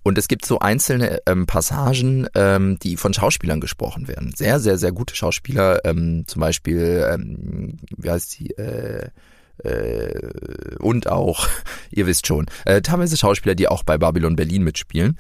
[0.08, 4.32] Und es gibt so einzelne ähm, Passagen, ähm, die von Schauspielern gesprochen werden.
[4.34, 5.84] Sehr, sehr, sehr gute Schauspieler.
[5.84, 8.52] Ähm, zum Beispiel, ähm, wie heißt die?
[8.52, 9.10] Äh,
[9.64, 11.48] äh, und auch,
[11.92, 15.18] ihr wisst schon, äh, teilweise Schauspieler, die auch bei Babylon Berlin mitspielen.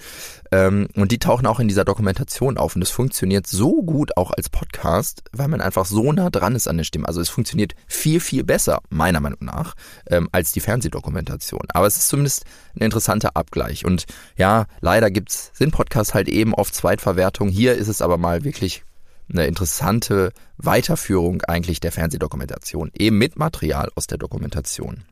[0.51, 2.75] Ähm, und die tauchen auch in dieser Dokumentation auf.
[2.75, 6.67] Und es funktioniert so gut auch als Podcast, weil man einfach so nah dran ist
[6.67, 7.07] an der Stimme.
[7.07, 9.75] Also es funktioniert viel, viel besser, meiner Meinung nach,
[10.09, 11.65] ähm, als die Fernsehdokumentation.
[11.69, 13.85] Aber es ist zumindest ein interessanter Abgleich.
[13.85, 14.05] Und
[14.37, 17.49] ja, leider gibt's, sind Podcasts halt eben oft Zweitverwertung.
[17.49, 18.83] Hier ist es aber mal wirklich
[19.29, 25.03] eine interessante Weiterführung eigentlich der Fernsehdokumentation, eben mit Material aus der Dokumentation.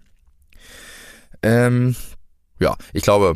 [1.43, 1.95] Ähm,
[2.59, 3.35] ja, ich glaube,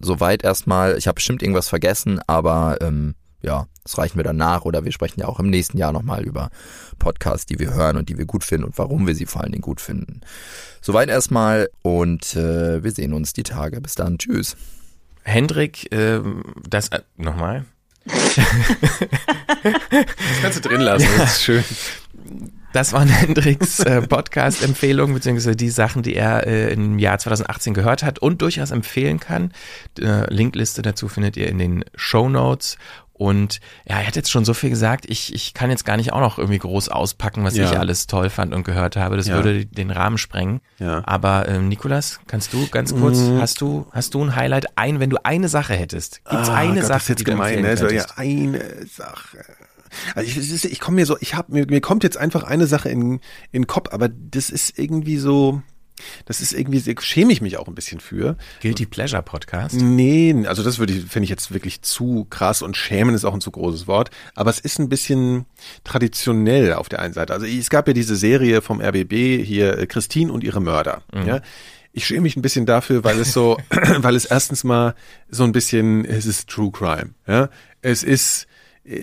[0.00, 0.96] soweit erstmal.
[0.98, 4.92] Ich habe bestimmt irgendwas vergessen, aber ähm, ja, das reichen wir dann nach oder wir
[4.92, 6.50] sprechen ja auch im nächsten Jahr nochmal über
[6.98, 9.52] Podcasts, die wir hören und die wir gut finden und warum wir sie vor allen
[9.52, 10.20] Dingen gut finden.
[10.80, 13.80] Soweit erstmal und äh, wir sehen uns die Tage.
[13.80, 14.18] Bis dann.
[14.18, 14.56] Tschüss.
[15.22, 16.20] Hendrik, äh,
[16.68, 17.64] das äh, nochmal.
[18.04, 18.36] Das
[20.42, 21.64] kannst du drin lassen, das ist schön.
[22.72, 28.04] Das waren Hendricks äh, Podcast-Empfehlungen, beziehungsweise die Sachen, die er äh, im Jahr 2018 gehört
[28.04, 29.52] hat und durchaus empfehlen kann.
[29.98, 32.78] Äh, Linkliste dazu findet ihr in den Show Notes.
[33.20, 36.14] Und ja, er hat jetzt schon so viel gesagt, ich, ich kann jetzt gar nicht
[36.14, 37.70] auch noch irgendwie groß auspacken, was Ja.
[37.70, 39.18] ich alles toll fand und gehört habe.
[39.18, 39.34] Das Ja.
[39.34, 40.62] würde den Rahmen sprengen.
[40.78, 41.02] Ja.
[41.04, 43.38] Aber ähm, Nikolas, kannst du ganz kurz, Mm.
[43.38, 46.24] hast du, hast du ein Highlight ein, wenn du eine Sache hättest?
[46.30, 47.76] Gibt's Ah, eine Gott, Sache, das ist jetzt die gemein, ne?
[47.76, 49.44] So, ja, eine Sache.
[50.14, 52.88] Also ich, ich komme mir so, ich habe mir, mir kommt jetzt einfach eine Sache
[52.88, 53.20] in,
[53.52, 55.60] in den Kopf, aber das ist irgendwie so,
[56.24, 58.36] das ist irgendwie, schäme ich mich auch ein bisschen für.
[58.62, 59.76] Guilty Pleasure Podcast.
[59.76, 63.34] Nee, also das würde ich, finde ich jetzt wirklich zu krass und schämen ist auch
[63.34, 64.10] ein zu großes Wort.
[64.34, 65.46] Aber es ist ein bisschen
[65.84, 67.32] traditionell auf der einen Seite.
[67.32, 71.02] Also es gab ja diese Serie vom RBB hier, äh, Christine und ihre Mörder.
[71.14, 71.40] Ja.
[71.92, 73.58] Ich schäme mich ein bisschen dafür, weil es so,
[73.98, 74.94] weil es erstens mal
[75.28, 77.10] so ein bisschen, es ist True Crime.
[77.26, 77.48] Ja.
[77.82, 78.46] Es ist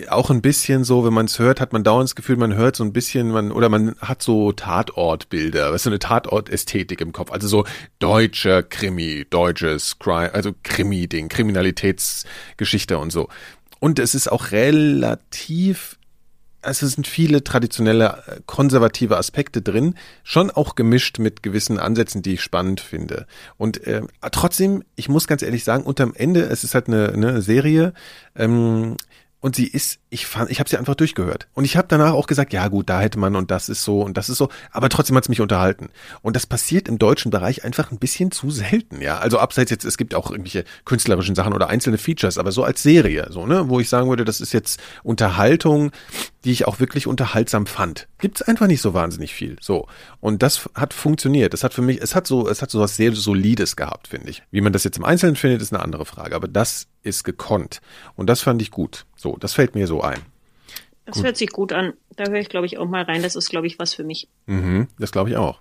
[0.08, 2.76] auch ein bisschen so, wenn man es hört, hat man dauernd das Gefühl, man hört
[2.76, 7.30] so ein bisschen, man oder man hat so Tatortbilder, was so eine Tatortästhetik im Kopf,
[7.30, 7.64] also so
[7.98, 13.28] deutscher Krimi, deutsches Crime, also Krimi-Ding, Kriminalitätsgeschichte und so.
[13.78, 15.98] Und es ist auch relativ
[16.60, 22.20] also es sind viele traditionelle äh, konservative Aspekte drin, schon auch gemischt mit gewissen Ansätzen,
[22.20, 23.26] die ich spannend finde.
[23.56, 24.02] Und äh,
[24.32, 27.92] trotzdem, ich muss ganz ehrlich sagen, unterm Ende, es ist halt eine, eine Serie,
[28.34, 28.96] ähm,
[29.40, 31.46] und sie ist, ich fand, ich habe sie einfach durchgehört.
[31.54, 34.02] Und ich habe danach auch gesagt, ja gut, da hätte man und das ist so
[34.02, 35.90] und das ist so, aber trotzdem hat's mich unterhalten.
[36.22, 39.18] Und das passiert im deutschen Bereich einfach ein bisschen zu selten, ja.
[39.18, 42.82] Also abseits jetzt, es gibt auch irgendwelche künstlerischen Sachen oder einzelne Features, aber so als
[42.82, 45.92] Serie, so, ne, wo ich sagen würde, das ist jetzt Unterhaltung,
[46.44, 48.08] die ich auch wirklich unterhaltsam fand.
[48.18, 49.56] Gibt's einfach nicht so wahnsinnig viel.
[49.60, 49.86] So.
[50.20, 51.52] Und das hat funktioniert.
[51.52, 54.30] Das hat für mich, es hat so, es hat so was sehr Solides gehabt, finde
[54.30, 54.42] ich.
[54.50, 56.34] Wie man das jetzt im Einzelnen findet, ist eine andere Frage.
[56.34, 57.80] Aber das ist gekonnt.
[58.16, 59.06] Und das fand ich gut.
[59.16, 60.20] So, das fällt mir so ein.
[61.06, 61.94] Das hört sich gut an.
[62.16, 63.22] Da höre ich, glaube ich, auch mal rein.
[63.22, 64.28] Das ist, glaube ich, was für mich.
[64.46, 65.60] Mhm, das glaube ich auch.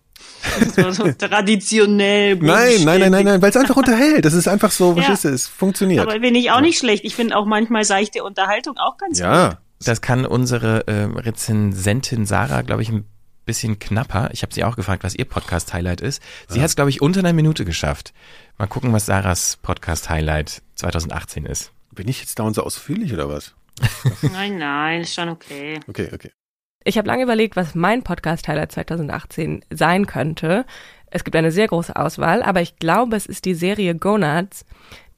[0.76, 2.36] So, so traditionell.
[2.36, 4.26] Nein, nein, nein, nein, nein, weil es einfach unterhält.
[4.26, 5.04] Das ist einfach so, Ja.
[5.04, 6.02] verstehst du, es funktioniert.
[6.02, 7.06] Aber finde ich auch nicht schlecht.
[7.06, 9.26] Ich finde auch manchmal seichte Unterhaltung auch ganz gut.
[9.28, 9.60] ja.
[9.86, 13.06] Das kann unsere äh, Rezensentin Sarah, glaube ich, ein
[13.48, 14.30] bisschen knapper.
[14.32, 16.22] Ich habe sie auch gefragt, was ihr Podcast-Highlight ist.
[16.48, 18.14] Sie hat es, glaube ich, unter einer Minute geschafft.
[18.60, 21.72] Mal gucken, was Sarahs Podcast-Highlight 2018 ist.
[21.92, 23.56] Bin ich jetzt da unser ausführlich oder was?
[24.22, 25.80] Nein, nein, ist schon okay.
[25.88, 26.32] Okay, okay.
[26.84, 30.66] Ich habe lange überlegt, was mein Podcast-Highlight 2018 sein könnte.
[31.10, 34.66] Es gibt eine sehr große Auswahl, aber ich glaube, es ist die Serie Gonads,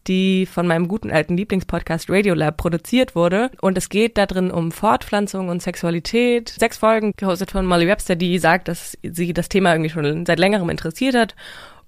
[0.08, 3.52] die von meinem guten alten Lieblingspodcast Radiolab produziert wurde.
[3.62, 6.50] Und es geht da drin um Fortpflanzung und Sexualität.
[6.50, 10.40] Sechs Folgen, gehostet von Molly Webster, die sagt, dass sie das Thema irgendwie schon seit
[10.40, 11.36] längerem interessiert hat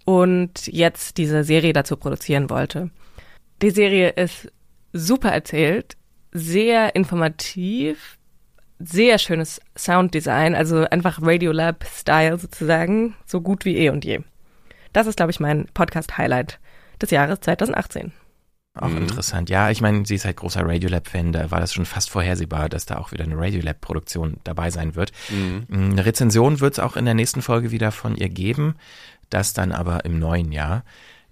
[0.05, 2.89] und jetzt diese Serie dazu produzieren wollte.
[3.61, 4.51] Die Serie ist
[4.93, 5.95] super erzählt,
[6.31, 8.17] sehr informativ,
[8.79, 14.21] sehr schönes Sounddesign, also einfach Radiolab-Style sozusagen, so gut wie eh und je.
[14.93, 16.59] Das ist, glaube ich, mein Podcast-Highlight
[17.01, 18.11] des Jahres 2018.
[18.73, 18.99] Auch mhm.
[18.99, 19.49] interessant.
[19.49, 22.85] Ja, ich meine, sie ist halt großer Radiolab-Fan, da war das schon fast vorhersehbar, dass
[22.85, 25.11] da auch wieder eine Radiolab-Produktion dabei sein wird.
[25.29, 25.65] Mhm.
[25.69, 28.75] Eine Rezension wird es auch in der nächsten Folge wieder von ihr geben,
[29.29, 30.83] das dann aber im neuen Jahr.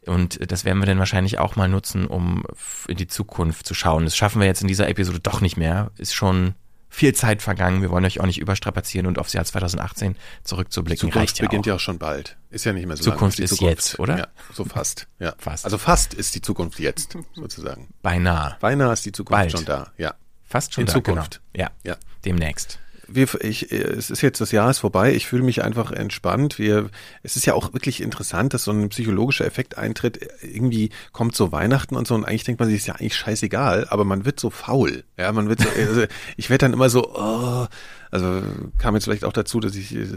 [0.05, 2.43] Und das werden wir dann wahrscheinlich auch mal nutzen, um
[2.87, 4.03] in die Zukunft zu schauen.
[4.03, 5.91] Das schaffen wir jetzt in dieser Episode doch nicht mehr.
[5.97, 6.55] Ist schon
[6.89, 7.81] viel Zeit vergangen.
[7.81, 11.11] Wir wollen euch auch nicht überstrapazieren und aufs Jahr 2018 zurückzublicken.
[11.11, 11.67] Zukunft ja beginnt auch.
[11.67, 12.37] ja auch schon bald.
[12.49, 13.45] Ist ja nicht mehr so Zukunft lang.
[13.45, 13.71] ist Zukunft.
[13.71, 14.17] jetzt, oder?
[14.17, 15.07] Ja, so fast.
[15.19, 15.35] Ja.
[15.37, 15.65] fast.
[15.65, 17.93] Also fast ist die Zukunft jetzt, sozusagen.
[18.01, 18.57] Beinahe.
[18.59, 19.51] Beinahe ist die Zukunft bald.
[19.51, 19.91] schon da.
[19.97, 20.15] Ja.
[20.43, 20.93] Fast schon In da.
[20.93, 21.41] Zukunft.
[21.53, 21.69] Genau.
[21.83, 21.91] Ja.
[21.91, 21.97] ja.
[22.25, 22.79] Demnächst
[23.11, 25.13] wir, ich, es ist jetzt das Jahr ist vorbei.
[25.13, 26.59] Ich fühle mich einfach entspannt.
[26.59, 26.89] Wir,
[27.23, 30.19] es ist ja auch wirklich interessant, dass so ein psychologischer Effekt eintritt.
[30.41, 33.87] Irgendwie kommt so Weihnachten und so und eigentlich denkt man sich, ist ja eigentlich scheißegal,
[33.89, 35.03] aber man wird so faul.
[35.17, 36.05] Ja, man wird so, also
[36.37, 37.67] ich werde dann immer so, oh,
[38.11, 38.41] also
[38.79, 40.07] kam jetzt vielleicht auch dazu, dass ich äh,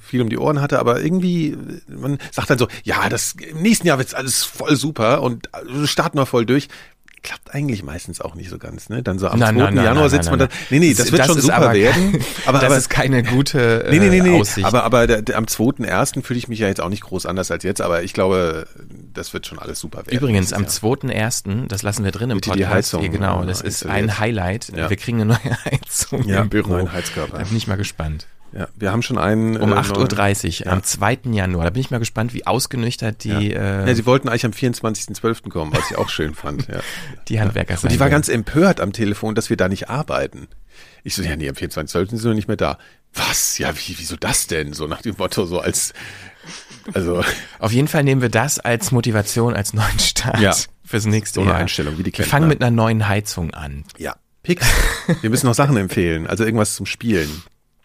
[0.00, 1.56] viel um die Ohren hatte, aber irgendwie,
[1.88, 5.86] man sagt dann so, ja, das im nächsten Jahr wird's alles voll super und äh,
[5.86, 6.68] starten wir voll durch
[7.22, 9.02] klappt eigentlich meistens auch nicht so ganz, ne?
[9.02, 9.62] Dann so am nein, 2.
[9.62, 10.48] Nein, nein, Januar sitzt man da.
[10.70, 12.24] Nee, nee, das, das wird schon super aber, werden.
[12.46, 14.40] Aber, das aber, ist keine gute äh, nee, nee, nee, nee.
[14.40, 14.66] Aussicht.
[14.66, 16.22] Aber, aber der, der, am 2.1.
[16.22, 18.66] fühle ich mich ja jetzt auch nicht groß anders als jetzt, aber ich glaube,
[19.12, 20.16] das wird schon alles super werden.
[20.16, 22.58] Übrigens, am 2.1., das lassen wir drin im Podcast.
[22.58, 24.72] Die Heizung, hier, genau, das ist ein Highlight.
[24.76, 24.90] Ja.
[24.90, 26.70] Wir kriegen eine neue Heizung ja, im Büro.
[26.70, 27.38] Neuen Heizkörper.
[27.38, 28.26] Da bin ich mal gespannt.
[28.52, 29.56] Ja, wir haben schon einen.
[29.56, 30.72] Um äh, 8.30 Uhr ja.
[30.72, 31.18] am 2.
[31.30, 31.64] Januar.
[31.64, 33.28] Da bin ich mal gespannt, wie ausgenüchtert die.
[33.28, 33.38] Ja,
[33.84, 35.50] äh, ja sie wollten eigentlich am 24.12.
[35.50, 36.66] kommen, was ich auch schön fand.
[36.66, 36.80] Ja.
[37.28, 37.80] Die Handwerker ja.
[37.80, 40.48] Und die war ganz empört am Telefon, dass wir da nicht arbeiten.
[41.04, 42.10] Ich so, ja, nee, am 24.12.
[42.10, 42.78] sind wir nicht mehr da.
[43.14, 43.58] Was?
[43.58, 44.72] Ja, wie, wieso das denn?
[44.72, 45.94] So nach dem Motto, so als.
[46.94, 47.22] Also.
[47.58, 50.54] Auf jeden Fall nehmen wir das als Motivation, als neuen Start ja.
[50.84, 51.60] fürs nächste so eine Jahr.
[51.60, 53.84] Einstellung, wie die Wir fangen mit einer neuen Heizung an.
[53.98, 54.16] Ja.
[54.42, 54.66] Pix.
[55.20, 57.42] Wir müssen noch Sachen empfehlen, also irgendwas zum Spielen.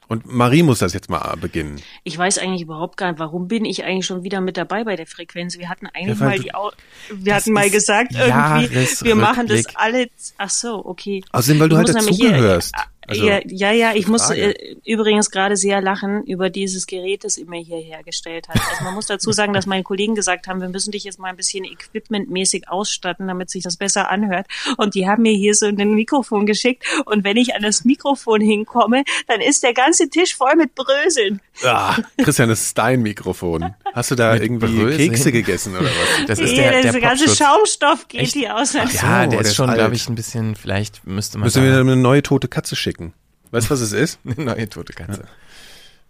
[0.08, 1.82] Und Marie muss das jetzt mal beginnen.
[2.04, 4.96] Ich weiß eigentlich überhaupt gar nicht, warum bin ich eigentlich schon wieder mit dabei bei
[4.96, 5.58] der Frequenz?
[5.58, 6.72] Wir hatten eigentlich ja, mal die, Au
[7.12, 10.08] wir hatten mal gesagt irgendwie, wir machen das alle.
[10.38, 11.24] Ach so, okay.
[11.32, 12.76] Außerdem, weil du halt dazugehörst.
[13.08, 14.54] Also, ja, ja, ja, ich muss äh,
[14.86, 18.60] übrigens gerade sehr lachen über dieses Gerät, das immer hier hergestellt hat.
[18.72, 21.30] Also man muss dazu sagen, dass meine Kollegen gesagt haben, wir müssen dich jetzt mal
[21.30, 24.48] ein bisschen equipmentmäßig ausstatten, damit sich das besser anhört.
[24.78, 26.84] Und die haben mir hier so ein Mikrofon geschickt.
[27.06, 31.42] Und wenn ich an das Mikrofon hinkomme, dann ist der ganze Tisch voll mit Bröseln.
[31.64, 33.76] Ah, Christian, das ist dein Mikrofon.
[33.94, 35.12] Hast du da mit irgendwie Bröseln?
[35.12, 36.26] Kekse gegessen oder was?
[36.28, 38.34] Das ist der, der, der ganze Schaumstoff geht Echt?
[38.34, 38.76] hier aus.
[38.76, 41.64] Ach so, ja, der, der ist schon, glaube ich, ein bisschen, vielleicht müsste man Müssen
[41.64, 43.14] wir eine neue tote Katze schicken.
[43.52, 44.20] Weißt du, was es ist?
[44.26, 45.22] Eine neue tote Katze.
[45.22, 45.30] Ja.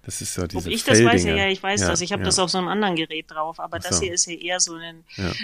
[0.03, 2.01] Das ist so diese Ob ich das weiß, ja, ja, ich weiß ja, das.
[2.01, 2.27] Ich habe ja.
[2.27, 3.89] das auf so einem anderen Gerät drauf, aber so.
[3.89, 5.03] das hier ist ja eher so ein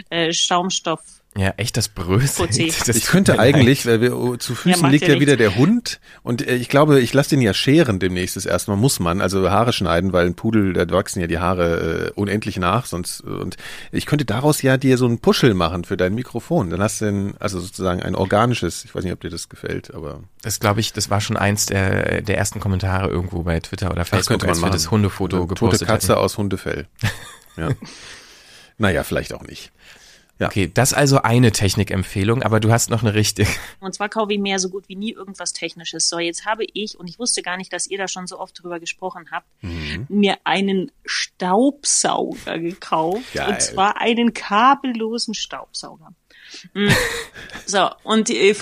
[0.10, 1.02] äh, Schaumstoff.
[1.38, 2.58] Ja, echt das Bröselt.
[2.58, 6.46] ich könnte eigentlich, weil wir oh, zu Füßen ja, liegt ja, wieder der Hund und
[6.46, 9.50] äh, ich glaube, ich lasse den ja scheren demnächst das erste Mal, muss man, also
[9.50, 13.56] Haare schneiden, weil ein Pudel, da wachsen ja die Haare äh, unendlich nach, sonst und
[13.94, 16.70] ich könnte daraus ja dir so ein Puschel machen für dein Mikrofon.
[16.70, 19.94] Dann hast du ein, also sozusagen ein organisches, ich weiß nicht, ob dir das gefällt,
[19.94, 23.90] aber das glaube ich, das war schon eins der der ersten Kommentare irgendwo bei Twitter
[23.90, 26.22] oder Facebook, das könnte man als wir das Hundefoto Eine gepostet Tote Katze hatten.
[26.22, 26.88] aus Hundefell.
[27.58, 27.68] Ja.
[28.78, 29.74] naja, vielleicht auch nicht.
[30.42, 30.48] Ja.
[30.48, 33.48] Okay, das also eine Technikempfehlung, aber du hast noch eine richtige.
[33.80, 36.10] Und zwar kaufe ich mir so gut wie nie irgendwas Technisches.
[36.10, 38.62] So, jetzt habe ich, und ich wusste gar nicht, dass ihr da schon so oft
[38.62, 40.08] drüber gesprochen habt, mhm.
[40.10, 43.34] mir einen Staubsauger gekauft.
[43.36, 43.50] Geil.
[43.50, 46.12] Und zwar einen kabellosen Staubsauger.
[47.66, 48.54] So, und, die,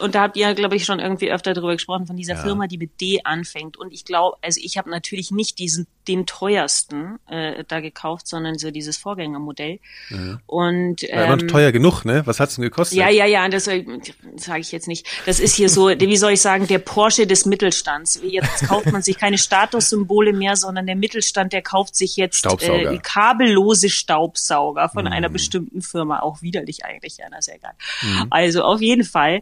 [0.00, 2.42] und da habt ihr, glaube ich, schon irgendwie öfter darüber gesprochen, von dieser ja.
[2.42, 3.76] Firma, die mit D anfängt.
[3.76, 8.58] Und ich glaube, also ich habe natürlich nicht diesen, den teuersten äh, da gekauft, sondern
[8.58, 9.80] so dieses Vorgängermodell.
[10.10, 10.40] Mhm.
[10.46, 12.22] Und ähm, ja, aber teuer genug, ne?
[12.26, 12.98] Was hat's denn gekostet?
[12.98, 15.06] Ja, ja, ja, das, sage ich jetzt nicht.
[15.26, 18.20] Das ist hier so, wie soll ich sagen, der Porsche des Mittelstands.
[18.22, 22.98] Jetzt kauft man sich keine Statussymbole mehr, sondern der Mittelstand, der kauft sich jetzt äh,
[23.02, 25.12] kabellose Staubsauger von mhm.
[25.12, 26.20] einer bestimmten Firma.
[26.20, 27.72] Auch widerlich eigentlich, ja, na, ja egal.
[28.02, 28.26] Mhm.
[28.30, 29.40] Also auf jeden Fall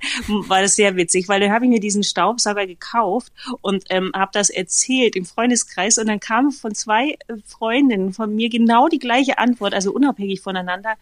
[0.48, 4.30] war das sehr witzig, weil dann habe ich mir diesen Staubsauger gekauft und ähm, habe
[4.32, 8.98] das erzählt im Freundeskreis und dann kam von zwei äh, Freundinnen von mir genau die
[8.98, 10.94] gleiche Antwort, also unabhängig voneinander.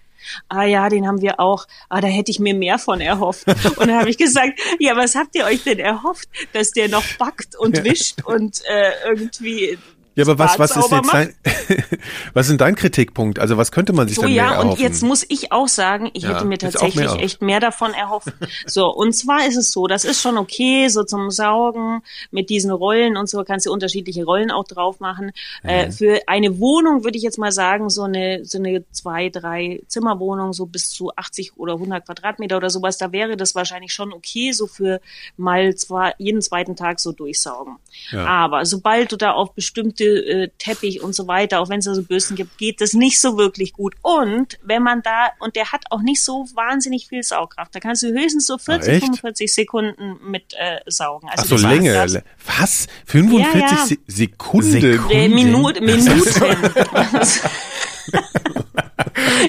[0.49, 1.67] Ah ja, den haben wir auch.
[1.89, 3.47] Ah, da hätte ich mir mehr von erhofft.
[3.77, 7.05] Und dann habe ich gesagt, ja, was habt ihr euch denn erhofft, dass der noch
[7.19, 9.79] backt und wischt und äh, irgendwie
[10.15, 11.35] ja, aber was, was ist jetzt dein,
[12.35, 13.39] was ist denn dein Kritikpunkt?
[13.39, 14.71] Also was könnte man sich so, denn mehr ja, erhoffen?
[14.73, 17.95] und jetzt muss ich auch sagen, ich ja, hätte mir tatsächlich mehr echt mehr davon
[17.95, 18.29] erhofft.
[18.67, 22.71] so, und zwar ist es so, das ist schon okay, so zum Saugen mit diesen
[22.71, 25.33] Rollen und so kannst du unterschiedliche Rollen auch drauf machen.
[25.63, 25.69] Mhm.
[25.69, 29.81] Äh, für eine Wohnung würde ich jetzt mal sagen, so eine, so eine zwei, drei
[29.89, 34.13] Zimmerwohnung, so bis zu 80 oder 100 Quadratmeter oder sowas, da wäre das wahrscheinlich schon
[34.13, 35.01] okay, so für
[35.39, 37.77] mal zwar jeden zweiten Tag so durchsaugen.
[38.11, 38.27] Ja.
[38.27, 41.95] Aber sobald du da auf bestimmte äh, Teppich und so weiter, auch wenn es da
[41.95, 43.95] so Bösen gibt, geht das nicht so wirklich gut.
[44.03, 48.03] Und wenn man da, und der hat auch nicht so wahnsinnig viel Saugkraft, da kannst
[48.03, 51.29] du höchstens so 40, Ach, 45 Sekunden mit äh, saugen.
[51.29, 51.93] Also Ach so, Länge.
[51.93, 52.19] Das,
[52.59, 52.87] Was?
[53.07, 53.97] 45 ja, ja.
[54.07, 54.71] Sekunden?
[54.71, 55.13] Sekunden?
[55.13, 55.85] Äh, Minuten.
[55.85, 56.23] Minuten.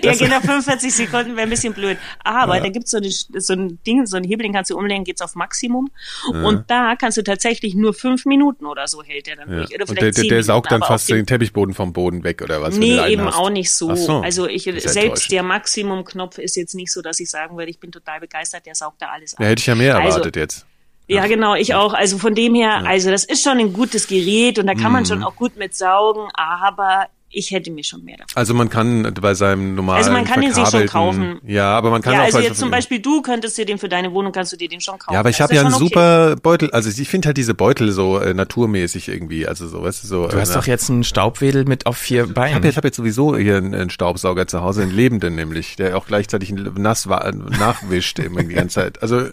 [0.04, 1.97] ja, genau, 45 Sekunden wäre ein bisschen blöd.
[2.24, 2.64] Aber ja.
[2.64, 5.22] da gibt's so, eine, so ein Ding, so ein Hebel, den kannst du umlegen, geht's
[5.22, 5.89] auf Maximum.
[6.32, 6.43] Ja.
[6.43, 9.58] Und da kannst du tatsächlich nur fünf Minuten oder so hält der dann ja.
[9.58, 9.74] durch.
[9.74, 12.62] Oder Und der, der, der saugt dann fast den, den, Teppichboden vom Boden weg, oder
[12.62, 12.78] was?
[12.78, 13.36] Nee, eben hast.
[13.36, 13.95] auch nicht so.
[13.95, 14.20] so.
[14.20, 17.91] Also ich, selbst der Maximum-Knopf ist jetzt nicht so, dass ich sagen würde, ich bin
[17.91, 19.39] total begeistert, der saugt da alles ab.
[19.39, 20.66] Da hätte ich ja mehr also, erwartet jetzt.
[21.08, 21.93] Ja, genau, ich auch.
[21.93, 25.04] Also von dem her, also das ist schon ein gutes Gerät und da kann man
[25.04, 25.08] mhm.
[25.08, 28.32] schon auch gut mit saugen, aber ich hätte mir schon mehr davon.
[28.36, 31.40] Also man kann bei seinem normalen Also man kann den sich schon kaufen.
[31.46, 33.90] Ja, aber man kann ja, auch also jetzt zum Beispiel du könntest dir den für
[33.90, 35.14] deine Wohnung kannst du dir den schon kaufen.
[35.14, 35.84] Ja, aber ich habe ja einen okay.
[35.84, 36.72] super Beutel.
[36.72, 39.48] Also ich finde halt diese Beutel so äh, naturmäßig irgendwie.
[39.48, 40.28] Also so, weißt du so.
[40.28, 42.50] Du hast äh, doch jetzt einen Staubwedel mit auf vier Beinen.
[42.50, 45.76] Ich habe jetzt, hab jetzt sowieso hier einen, einen, Staubsauger zu Hause, einen lebenden nämlich,
[45.76, 49.02] der auch gleichzeitig nass war, nachwischt immer die ganze Zeit.
[49.02, 49.24] Also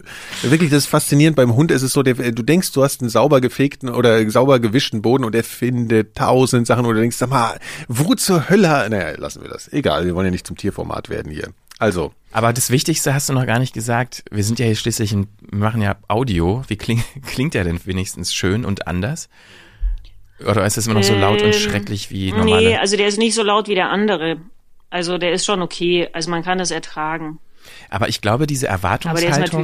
[0.41, 1.35] wirklich, das ist faszinierend.
[1.35, 4.59] Beim Hund ist es so, der, du denkst, du hast einen sauber gefegten oder sauber
[4.59, 7.59] gewischten Boden und er findet tausend Sachen oder denkst, sag mal,
[7.93, 9.71] wo zur Hölle ja, naja, lassen wir das.
[9.71, 11.49] Egal, wir wollen ja nicht zum Tierformat werden hier.
[11.77, 12.13] Also.
[12.31, 14.23] Aber das Wichtigste hast du noch gar nicht gesagt.
[14.31, 16.63] Wir sind ja hier schließlich, ein, wir machen ja Audio.
[16.67, 19.29] Wie kling, klingt der denn wenigstens schön und anders?
[20.47, 22.69] Oder ist das immer noch so laut ähm, und schrecklich wie normale?
[22.69, 24.37] Nee, also der ist nicht so laut wie der andere.
[24.89, 26.09] Also der ist schon okay.
[26.13, 27.39] Also man kann das ertragen.
[27.89, 29.63] Aber ich glaube, diese Erwartungshaltung.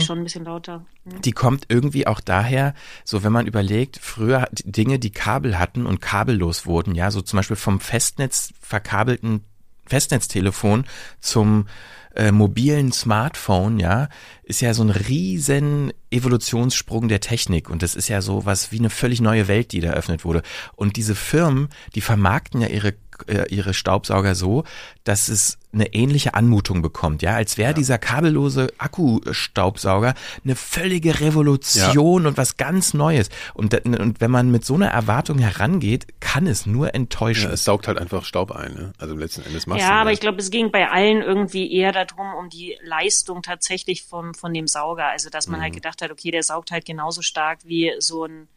[1.06, 1.22] Mhm.
[1.22, 2.74] Die kommt irgendwie auch daher,
[3.04, 7.38] so wenn man überlegt, früher Dinge, die Kabel hatten und kabellos wurden, ja, so zum
[7.38, 9.44] Beispiel vom Festnetz verkabelten
[9.86, 10.86] Festnetztelefon
[11.22, 11.68] zum
[12.16, 14.10] äh, mobilen Smartphone, ja,
[14.44, 18.80] ist ja so ein riesen Evolutionssprung der Technik und das ist ja so was wie
[18.80, 20.42] eine völlig neue Welt, die da eröffnet wurde.
[20.76, 22.94] Und diese Firmen, die vermarkten ja ihre
[23.28, 24.64] äh, ihre Staubsauger so,
[25.04, 27.74] dass es eine ähnliche Anmutung bekommt, ja, als wäre ja.
[27.74, 32.30] dieser kabellose Akkustaubsauger eine völlige Revolution ja.
[32.30, 33.30] und was ganz Neues.
[33.54, 37.50] Und, und wenn man mit so einer Erwartung herangeht, kann es nur enttäuschen.
[37.50, 38.94] Ja, es saugt halt einfach Staub ein, ne?
[38.98, 42.34] Also letzten Endes machst Ja, aber ich glaube, es ging bei allen irgendwie eher darum,
[42.40, 45.08] um die Leistung tatsächlich vom, von dem Sauger.
[45.08, 45.64] Also, dass man halt mhm.
[45.64, 48.48] halt gedacht hat, okay, der saugt halt genauso stark wie so ein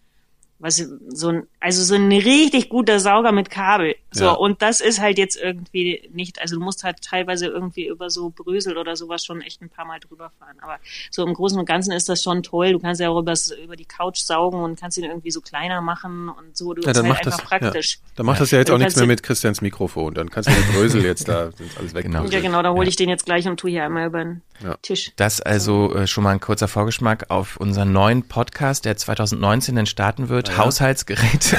[0.61, 0.76] was
[1.08, 3.96] so ein, also so ein richtig guter Sauger mit Kabel.
[4.12, 4.32] So, ja.
[4.32, 8.30] und das ist halt jetzt irgendwie nicht, also du musst halt teilweise irgendwie über so
[8.30, 10.56] Brösel oder sowas schon echt ein paar Mal drüber fahren.
[10.61, 10.78] Aber
[11.11, 12.72] so im Großen und Ganzen ist das schon toll.
[12.72, 15.80] Du kannst ja auch übers, über die Couch saugen und kannst ihn irgendwie so kleiner
[15.80, 16.74] machen und so.
[16.74, 17.94] Du ja, dann halt macht einfach das, praktisch.
[17.94, 18.11] Ja.
[18.16, 20.14] Dann macht das ja jetzt auch nichts mehr mit Christians Mikrofon.
[20.14, 22.04] Dann kannst du den Brösel jetzt da alles weg.
[22.04, 22.24] Genau.
[22.24, 24.42] Ja, genau, da hole ich den jetzt gleich und tue hier einmal über den
[24.82, 25.12] Tisch.
[25.16, 29.86] Das also äh, schon mal ein kurzer Vorgeschmack auf unseren neuen Podcast, der 2019 dann
[29.86, 30.58] starten wird.
[30.58, 31.56] Haushaltsgeräte.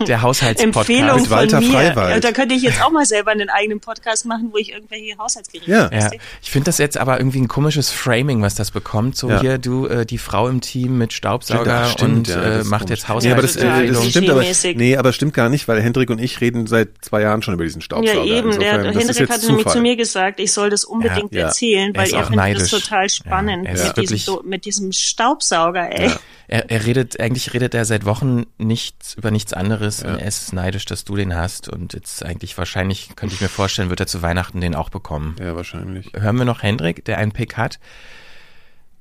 [0.06, 1.72] der Haushaltspodcast Empfehlung mit Walter von mir.
[1.72, 2.24] Freiwald.
[2.24, 5.70] Da könnte ich jetzt auch mal selber einen eigenen Podcast machen, wo ich irgendwelche Haushaltsgeräte
[5.70, 5.90] ja.
[5.92, 6.10] ja.
[6.42, 9.16] Ich finde das jetzt aber irgendwie ein komisches Framing, was das bekommt.
[9.16, 9.40] So ja.
[9.40, 13.08] hier, du, äh, die Frau im Team mit Staubsauger stimmt, und ja, äh, macht jetzt
[13.08, 13.24] Haushaltsgeräte.
[13.24, 14.44] Nee, aber das, äh, das stimmt aber,
[14.74, 17.64] nee, aber stimmt gar nicht, weil Hendrik und ich reden seit zwei Jahren schon über
[17.64, 18.24] diesen Staubsauger.
[18.24, 18.48] Ja, eben.
[18.48, 22.26] Insofern, der Hendrik hat nämlich zu mir gesagt, ich soll das unbedingt erzählen, weil er
[22.26, 26.10] findet das total spannend mit, diesem, mit diesem Staubsauger, ey.
[26.46, 30.10] Er, er redet, eigentlich redet er seit Wochen nichts über nichts anderes ja.
[30.10, 33.48] und er ist neidisch, dass du den hast und jetzt eigentlich wahrscheinlich, könnte ich mir
[33.48, 35.36] vorstellen, wird er zu Weihnachten den auch bekommen.
[35.38, 36.12] Ja, wahrscheinlich.
[36.14, 37.78] Hören wir noch Hendrik, der einen Pick hat.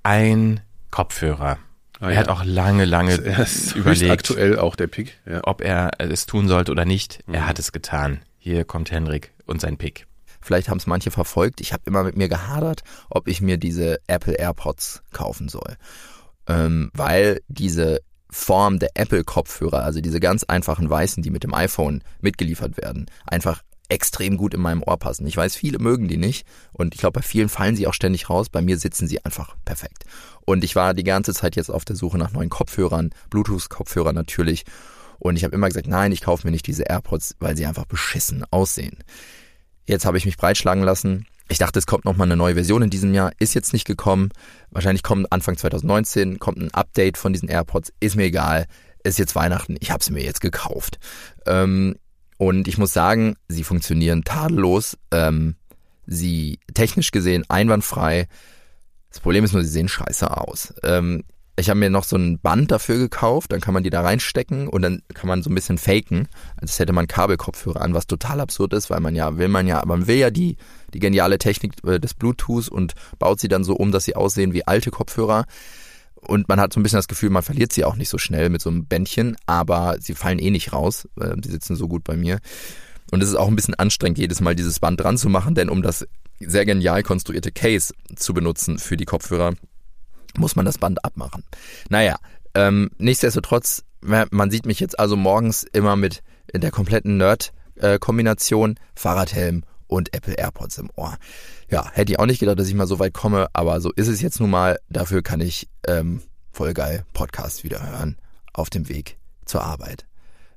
[0.04, 0.62] Ein
[0.92, 1.60] Kopfhörer.
[2.00, 2.20] Ah, er ja.
[2.20, 4.12] hat auch lange, lange er ist überlegt.
[4.12, 5.20] aktuell auch der Pick.
[5.26, 5.42] Ja.
[5.44, 7.20] Ob er es tun sollte oder nicht.
[7.28, 7.36] Mhm.
[7.36, 8.22] Er hat es getan.
[8.38, 10.08] Hier kommt Hendrik und sein Pick.
[10.42, 11.62] Vielleicht haben es manche verfolgt.
[11.62, 15.78] Ich habe immer mit mir gehadert, ob ich mir diese Apple AirPods kaufen soll
[16.48, 18.02] ähm, weil diese
[18.34, 23.64] Form der Apple-Kopfhörer, also diese ganz einfachen weißen, die mit dem iPhone mitgeliefert werden, einfach
[23.90, 25.28] extrem gut in meinem Ohr passen.
[25.28, 28.30] Ich weiß, viele mögen die nicht und ich glaube, bei vielen fallen sie auch ständig
[28.30, 28.50] raus.
[28.50, 30.06] Bei mir sitzen sie einfach perfekt.
[30.46, 34.66] Und ich war die ganze Zeit jetzt auf der Suche nach neuen Kopfhörern, Bluetooth-Kopfhörern natürlich
[35.20, 37.86] Und ich habe immer gesagt, nein, ich kaufe mir nicht diese AirPods, weil sie einfach
[37.86, 38.98] beschissen aussehen.
[39.86, 41.26] Jetzt habe ich mich breitschlagen lassen.
[41.50, 43.32] Ich dachte, es kommt nochmal eine neue Version in diesem Jahr.
[43.40, 44.30] Ist jetzt nicht gekommen.
[44.72, 47.94] Wahrscheinlich kommt Anfang 2019, kommt ein Update von diesen AirPods.
[48.00, 48.66] Ist mir egal.
[49.04, 49.76] Ist jetzt Weihnachten.
[49.80, 51.00] Ich habe sie mir jetzt gekauft.
[51.46, 51.96] Ähm,
[52.38, 54.98] und ich muss sagen, sie funktionieren tadellos.
[55.12, 55.56] Ähm,
[56.06, 58.28] sie technisch gesehen einwandfrei.
[59.10, 60.74] Das Problem ist nur, sie sehen scheiße aus.
[60.84, 61.24] Ähm,
[61.56, 64.68] ich habe mir noch so ein Band dafür gekauft, dann kann man die da reinstecken
[64.68, 66.28] und dann kann man so ein bisschen faken,
[66.58, 69.84] als hätte man Kabelkopfhörer an, was total absurd ist, weil man ja, will man ja,
[69.86, 70.58] man will ja die,
[70.94, 74.54] die geniale Technik äh, des Bluetooth und baut sie dann so um, dass sie aussehen
[74.54, 75.46] wie alte Kopfhörer.
[76.16, 78.50] Und man hat so ein bisschen das Gefühl, man verliert sie auch nicht so schnell
[78.50, 81.08] mit so einem Bändchen, aber sie fallen eh nicht raus.
[81.20, 82.40] Äh, die sitzen so gut bei mir.
[83.12, 85.70] Und es ist auch ein bisschen anstrengend, jedes Mal dieses Band dran zu machen, denn
[85.70, 86.08] um das
[86.40, 89.54] sehr genial konstruierte Case zu benutzen für die Kopfhörer,
[90.38, 91.44] muss man das Band abmachen.
[91.90, 92.18] Naja,
[92.56, 96.24] ähm, nichtsdestotrotz, man sieht mich jetzt also morgens immer mit
[96.54, 101.18] der kompletten Nerd-Kombination, Fahrradhelm und Apple AirPods im Ohr.
[101.70, 104.08] Ja, hätte ich auch nicht gedacht, dass ich mal so weit komme, aber so ist
[104.08, 104.80] es jetzt nun mal.
[104.90, 106.22] Dafür kann ich ähm,
[106.52, 108.18] voll geil Podcast wieder hören
[108.54, 110.06] auf dem Weg zur Arbeit.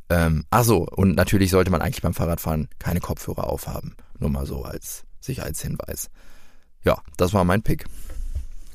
[0.09, 3.97] Ähm, ach so, und natürlich sollte man eigentlich beim Fahrradfahren keine Kopfhörer aufhaben.
[4.19, 6.11] Nur mal so als Sicherheitshinweis.
[6.85, 7.87] Ja, das war mein Pick.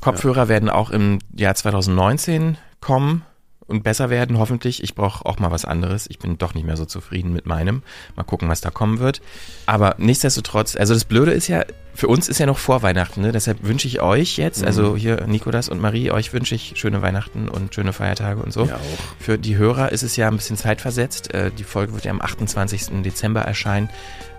[0.02, 0.48] Kopfhörer ja.
[0.50, 3.24] werden auch im Jahr 2019 kommen
[3.72, 4.84] und besser werden, hoffentlich.
[4.84, 6.06] Ich brauche auch mal was anderes.
[6.10, 7.82] Ich bin doch nicht mehr so zufrieden mit meinem.
[8.16, 9.22] Mal gucken, was da kommen wird.
[9.66, 11.64] Aber nichtsdestotrotz, also das Blöde ist ja,
[11.96, 13.32] für uns ist ja noch vor Weihnachten, ne?
[13.32, 14.88] deshalb wünsche ich euch jetzt, also mhm.
[14.88, 18.66] also hier Nikolas und Marie, euch wünsche ich schöne Weihnachten und schöne Feiertage und so.
[18.66, 18.80] Ja, auch.
[19.20, 21.34] Für die Hörer ist es ja ein bisschen zeitversetzt.
[21.34, 23.02] Äh, die Folge wird ja am 28.
[23.04, 23.90] Dezember erscheinen.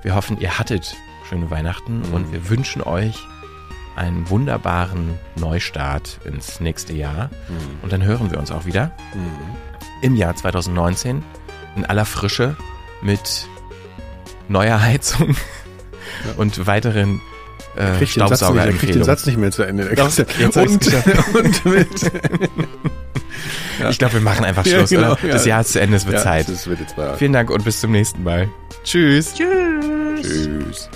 [0.02, 0.94] Wir hoffen, ihr hattet
[1.28, 2.14] schöne Weihnachten mhm.
[2.14, 3.26] und wir wünschen euch
[3.97, 7.26] einen wunderbaren Neustart ins nächste Jahr.
[7.49, 7.82] Mhm.
[7.82, 9.57] Und dann hören wir uns auch wieder mhm.
[10.03, 11.22] im Jahr 2019
[11.76, 12.57] in aller Frische
[13.03, 13.47] mit
[14.49, 16.32] neuer Heizung ja.
[16.36, 17.20] und weiteren
[17.76, 18.68] äh, Staubsauger.
[18.68, 19.95] Ich kriege den Satz nicht mehr zu Ende.
[19.95, 20.64] Doch, jetzt und,
[21.34, 22.12] und mit.
[23.80, 23.90] ja.
[23.90, 24.90] Ich glaube, wir machen einfach Schluss.
[24.90, 26.49] Ja, genau, das Jahr ist zu Ende, es wird Zeit.
[26.49, 28.49] Wird Vielen Dank und bis zum nächsten Mal.
[28.84, 29.34] Tschüss.
[29.34, 30.22] Tschüss.
[30.22, 30.88] Tschüss.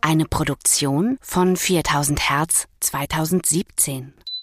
[0.00, 4.12] Eine Produktion von 4000 Hertz 2017.